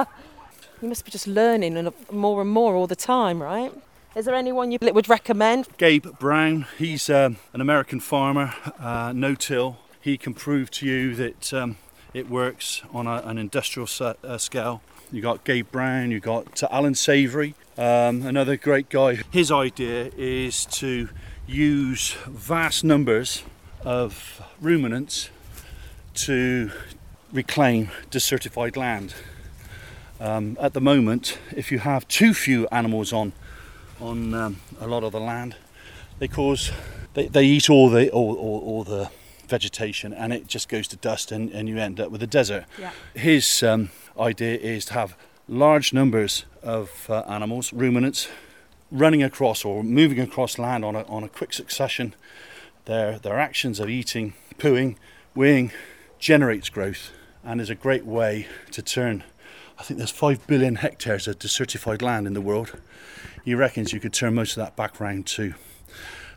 [0.84, 3.72] You must be just learning more and more all the time, right?
[4.14, 5.66] Is there anyone you would recommend?
[5.78, 9.78] Gabe Brown, he's um, an American farmer, uh, no-till.
[9.98, 11.78] He can prove to you that um,
[12.12, 14.82] it works on a, an industrial sa- uh, scale.
[15.10, 19.20] You got Gabe Brown, you got Allan Savory, um, another great guy.
[19.30, 21.08] His idea is to
[21.46, 23.42] use vast numbers
[23.80, 25.30] of ruminants
[26.26, 26.72] to
[27.32, 29.14] reclaim desertified land.
[30.20, 33.32] Um, at the moment, if you have too few animals on
[34.00, 35.56] on um, a lot of the land,
[36.18, 36.72] they cause
[37.14, 39.10] they, they eat all the all, all, all the
[39.48, 42.64] vegetation and it just goes to dust and, and you end up with a desert.
[42.78, 42.90] Yeah.
[43.14, 45.16] His um, idea is to have
[45.48, 48.28] large numbers of uh, animals, ruminants,
[48.90, 52.14] running across or moving across land on a, on a quick succession.
[52.86, 54.96] Their their actions of eating, pooing,
[55.36, 55.72] weeing
[56.18, 57.10] generates growth
[57.42, 59.24] and is a great way to turn.
[59.78, 62.72] I think there's five billion hectares of desertified land in the world.
[63.44, 65.54] He reckons you could turn most of that back round too,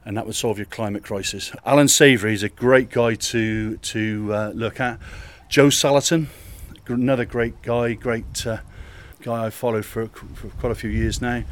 [0.03, 1.51] and that would solve your climate crisis.
[1.65, 4.99] Allan Savory is a great guy to to uh, look at.
[5.49, 6.27] Joel Salatin,
[6.87, 8.57] another great guy, great uh,
[9.21, 11.43] guy I followed for, for quite a few years now,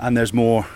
[0.00, 0.66] and there's more.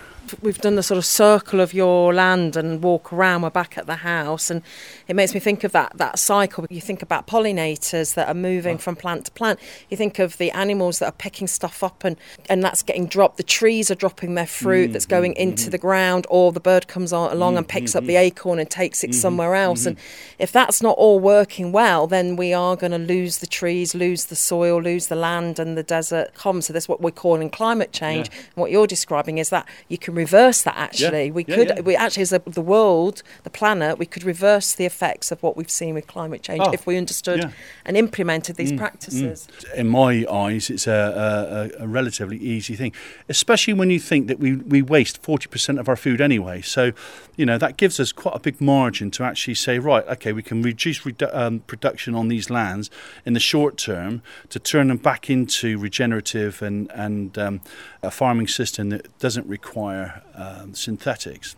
[0.41, 3.41] We've done the sort of circle of your land and walk around.
[3.41, 4.61] We're back at the house, and
[5.07, 6.65] it makes me think of that that cycle.
[6.69, 8.81] You think about pollinators that are moving mm.
[8.81, 9.59] from plant to plant.
[9.89, 12.17] You think of the animals that are picking stuff up, and
[12.49, 13.37] and that's getting dropped.
[13.37, 15.71] The trees are dropping their fruit that's mm-hmm, going into mm-hmm.
[15.71, 18.69] the ground, or the bird comes on, along and picks up the mm-hmm, acorn and
[18.69, 19.85] takes it somewhere else.
[19.85, 19.97] And
[20.39, 24.25] if that's not all working well, then we are going to lose the trees, lose
[24.25, 26.67] the soil, lose the land, and the desert comes.
[26.67, 28.29] So that's what we're calling climate change.
[28.29, 28.37] Yeah.
[28.37, 30.75] And what you're describing is that you can reverse that.
[30.77, 31.67] Actually, we Yeah, could.
[31.69, 31.79] yeah.
[31.81, 35.55] We actually, as a, the world, the planet, we could reverse the effects of what
[35.57, 37.47] we've seen with climate change Oh, if we understood yeah.
[37.47, 37.53] Mm,
[37.85, 39.47] and implemented these practices.
[39.75, 42.93] in my eyes, it's a, a, a relatively easy thing,
[43.29, 46.61] especially when you think that we, we waste 40% of our food anyway.
[46.61, 46.91] So,
[47.35, 50.43] you know, that gives us quite a big margin to actually say, right, okay, we
[50.43, 52.89] can reduce redu- um, production on these lands
[53.25, 57.61] in the short term to turn them back into regenerative and, and um,
[58.01, 60.02] a farming system that doesn't require
[60.35, 61.55] um, synthetics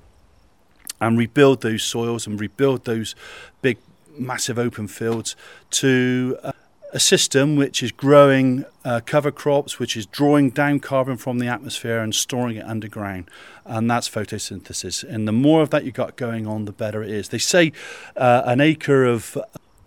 [1.01, 3.15] and rebuild those soils and rebuild those
[3.61, 3.77] big,
[4.17, 5.35] massive open fields
[5.69, 6.51] to uh,
[6.93, 11.47] a system which is growing uh, cover crops, which is drawing down carbon from the
[11.47, 13.29] atmosphere and storing it underground.
[13.65, 15.03] And that's photosynthesis.
[15.03, 17.29] And the more of that you've got going on, the better it is.
[17.29, 17.73] They say
[18.15, 19.37] uh, an acre of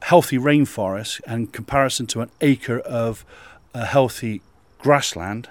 [0.02, 3.24] healthy rainforest in comparison to an acre of
[3.72, 4.42] a healthy
[4.78, 5.48] grassland,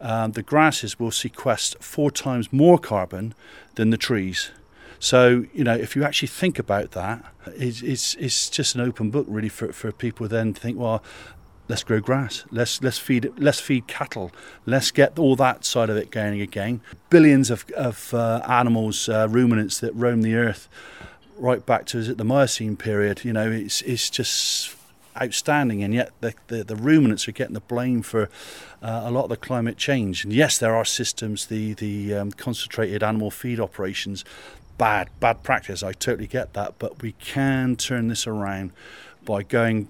[0.00, 3.34] um, the grasses will sequester four times more carbon
[3.74, 4.50] than the trees.
[4.98, 9.10] So, you know, if you actually think about that, it's, it's, it's just an open
[9.10, 11.02] book really for, for people then to think, well,
[11.68, 14.32] let's grow grass, let's, let's, feed, let's feed cattle,
[14.64, 16.80] let's get all that side of it going again.
[17.10, 20.68] Billions of, of uh, animals, uh, ruminants that roam the earth
[21.36, 24.75] right back to is it the Miocene period, you know, it's, it's just
[25.20, 28.28] outstanding, and yet the, the, the ruminants are getting the blame for
[28.82, 30.24] uh, a lot of the climate change.
[30.24, 34.24] And yes, there are systems, the the um, concentrated animal feed operations,
[34.78, 35.82] bad bad practice.
[35.82, 38.72] I totally get that, but we can turn this around
[39.24, 39.88] by going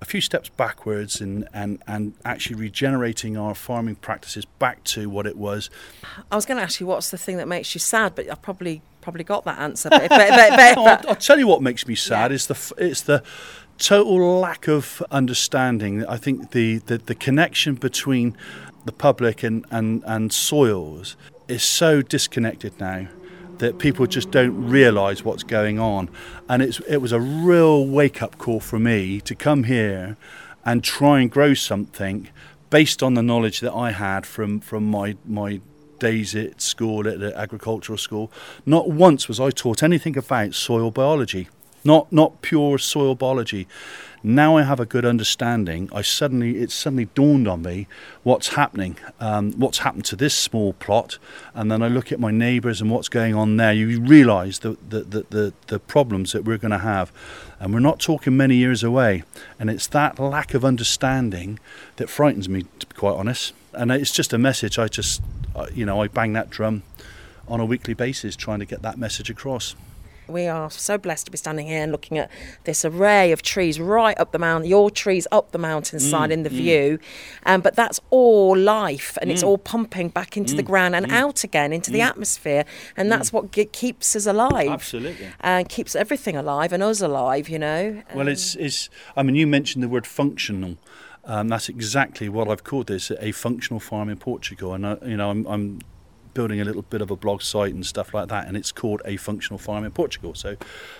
[0.00, 5.26] a few steps backwards and, and, and actually regenerating our farming practices back to what
[5.26, 5.70] it was.
[6.30, 8.34] I was going to ask you what's the thing that makes you sad, but I
[8.36, 9.88] probably probably got that answer.
[9.90, 10.30] But, but, but,
[10.78, 13.22] I'll, I'll tell you what makes me sad is the it's the
[13.78, 16.04] total lack of understanding.
[16.06, 18.36] I think the, the, the connection between
[18.84, 21.16] the public and, and, and soils
[21.46, 23.08] is so disconnected now
[23.58, 26.08] that people just don't realise what's going on.
[26.48, 30.16] And it's, it was a real wake up call for me to come here
[30.64, 32.28] and try and grow something
[32.70, 35.60] based on the knowledge that I had from, from my, my
[35.98, 38.30] days at school, at the agricultural school.
[38.64, 41.48] Not once was I taught anything about soil biology.
[41.92, 43.66] Not not pure soil biology.
[44.22, 45.88] Now I have a good understanding.
[45.92, 47.86] I suddenly it suddenly dawned on me
[48.24, 51.18] what's happening, um, what's happened to this small plot,
[51.54, 53.72] and then I look at my neighbours and what's going on there.
[53.72, 57.12] You realise the the, the, the the problems that we're going to have,
[57.60, 59.22] and we're not talking many years away.
[59.58, 61.58] And it's that lack of understanding
[61.96, 63.54] that frightens me, to be quite honest.
[63.72, 64.78] And it's just a message.
[64.84, 65.22] I just,
[65.54, 66.82] uh, you know, I bang that drum
[67.46, 69.76] on a weekly basis, trying to get that message across.
[70.28, 72.30] We are so blessed to be standing here and looking at
[72.64, 76.42] this array of trees right up the mountain, your trees up the mountainside Mm, in
[76.42, 76.98] the view.
[77.46, 79.34] Um, but that's all life and Mm.
[79.34, 82.64] it's all pumping back into the ground and out again into the atmosphere.
[82.96, 84.68] And that's what ge- keeps us alive.
[84.68, 84.72] Mm.
[84.72, 85.26] Absolutely.
[85.40, 88.02] And keeps everything alive and us alive, you know.
[88.14, 88.90] Well, it's, it's.
[89.16, 90.76] I mean, you mentioned the word functional.
[91.24, 95.16] Um, that's exactly what I've called this a functional farm in Portugal, and I, you
[95.16, 95.80] know, I'm, I'm
[96.34, 99.02] building a little bit of a blog site and stuff like that, and it's called
[99.04, 100.34] a functional farm in Portugal.
[100.34, 100.56] So,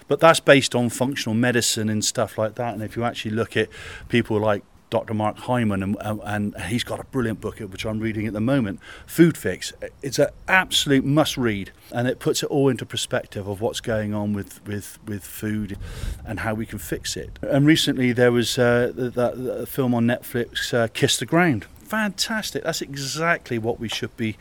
[0.07, 2.74] but that's based on functional medicine and stuff like that.
[2.74, 3.68] And if you actually look at
[4.09, 5.12] people like Dr.
[5.12, 8.81] Mark Hyman, and, and, he's got a brilliant book which I'm reading at the moment,
[9.07, 9.72] Food Fix.
[10.03, 14.14] It's an absolute must read, and it puts it all into perspective of what's going
[14.14, 15.76] on with, with, with food
[16.24, 17.39] and how we can fix it.
[17.43, 21.66] And recently there was uh, that, that film on Netflix, uh, Kiss the Ground.
[21.85, 22.64] Fantastic.
[22.64, 24.37] That's exactly what we should be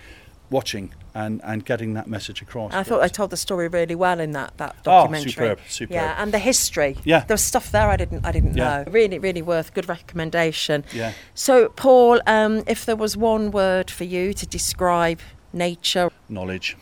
[0.49, 2.73] watching and, and getting that message across.
[2.73, 5.29] I thought they told the story really well in that, that documentary.
[5.29, 5.91] Oh, superb, superb.
[5.93, 6.97] Yeah, and the history.
[7.03, 7.21] Yeah.
[7.25, 8.83] There was stuff there I didn't I didn't Yeah.
[8.83, 8.91] know.
[8.91, 10.85] Really, really worth good recommendation.
[10.93, 11.13] Yeah.
[11.33, 15.19] So Paul, um, if there was one word for you to describe
[15.53, 16.77] nature, knowledge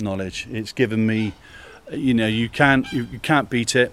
[0.00, 1.32] knowledge it's given me
[1.92, 3.92] you know you can't you, you can't beat it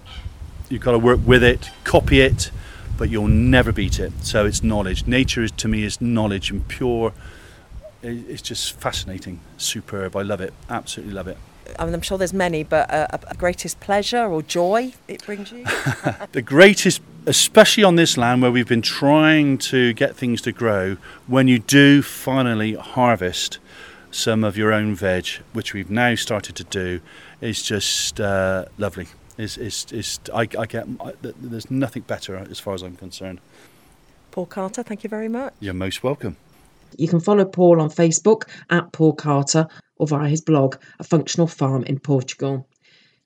[0.70, 2.50] you've got to work with it copy it
[2.96, 6.66] but you'll never beat it so it's knowledge nature is to me is knowledge and
[6.68, 7.12] pure
[8.02, 11.36] it's just fascinating superb i love it absolutely love it
[11.78, 15.24] I mean, I'm sure there's many, but uh, a, a greatest pleasure or joy it
[15.24, 15.64] brings you?
[16.32, 20.96] the greatest, especially on this land where we've been trying to get things to grow,
[21.26, 23.58] when you do finally harvest
[24.10, 27.00] some of your own veg, which we've now started to do,
[27.40, 29.06] is just uh, lovely.
[29.38, 33.40] Is is is I, I get I, there's nothing better as far as I'm concerned.
[34.32, 35.54] Paul Carter, thank you very much.
[35.60, 36.36] You're most welcome.
[36.96, 41.46] You can follow Paul on Facebook at Paul Carter or via his blog, A Functional
[41.46, 42.66] Farm in Portugal.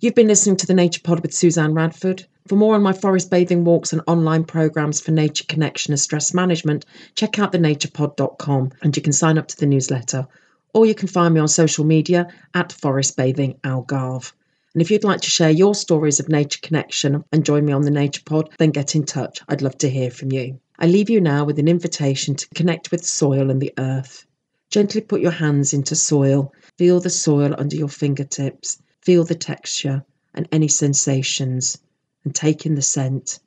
[0.00, 2.26] You've been listening to the Nature Pod with Suzanne Radford.
[2.48, 6.34] For more on my forest bathing walks and online programs for nature connection and stress
[6.34, 6.84] management,
[7.14, 10.26] check out thenaturepod.com and you can sign up to the newsletter.
[10.74, 14.32] Or you can find me on social media at Forest Bathing Algarve.
[14.74, 17.82] And if you'd like to share your stories of nature connection and join me on
[17.82, 19.40] the Nature Pod, then get in touch.
[19.48, 20.58] I'd love to hear from you.
[20.78, 24.26] I leave you now with an invitation to connect with soil and the earth.
[24.70, 30.04] Gently put your hands into soil, feel the soil under your fingertips, feel the texture
[30.34, 31.78] and any sensations,
[32.24, 33.38] and take in the scent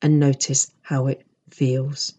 [0.00, 2.14] and notice how it feels.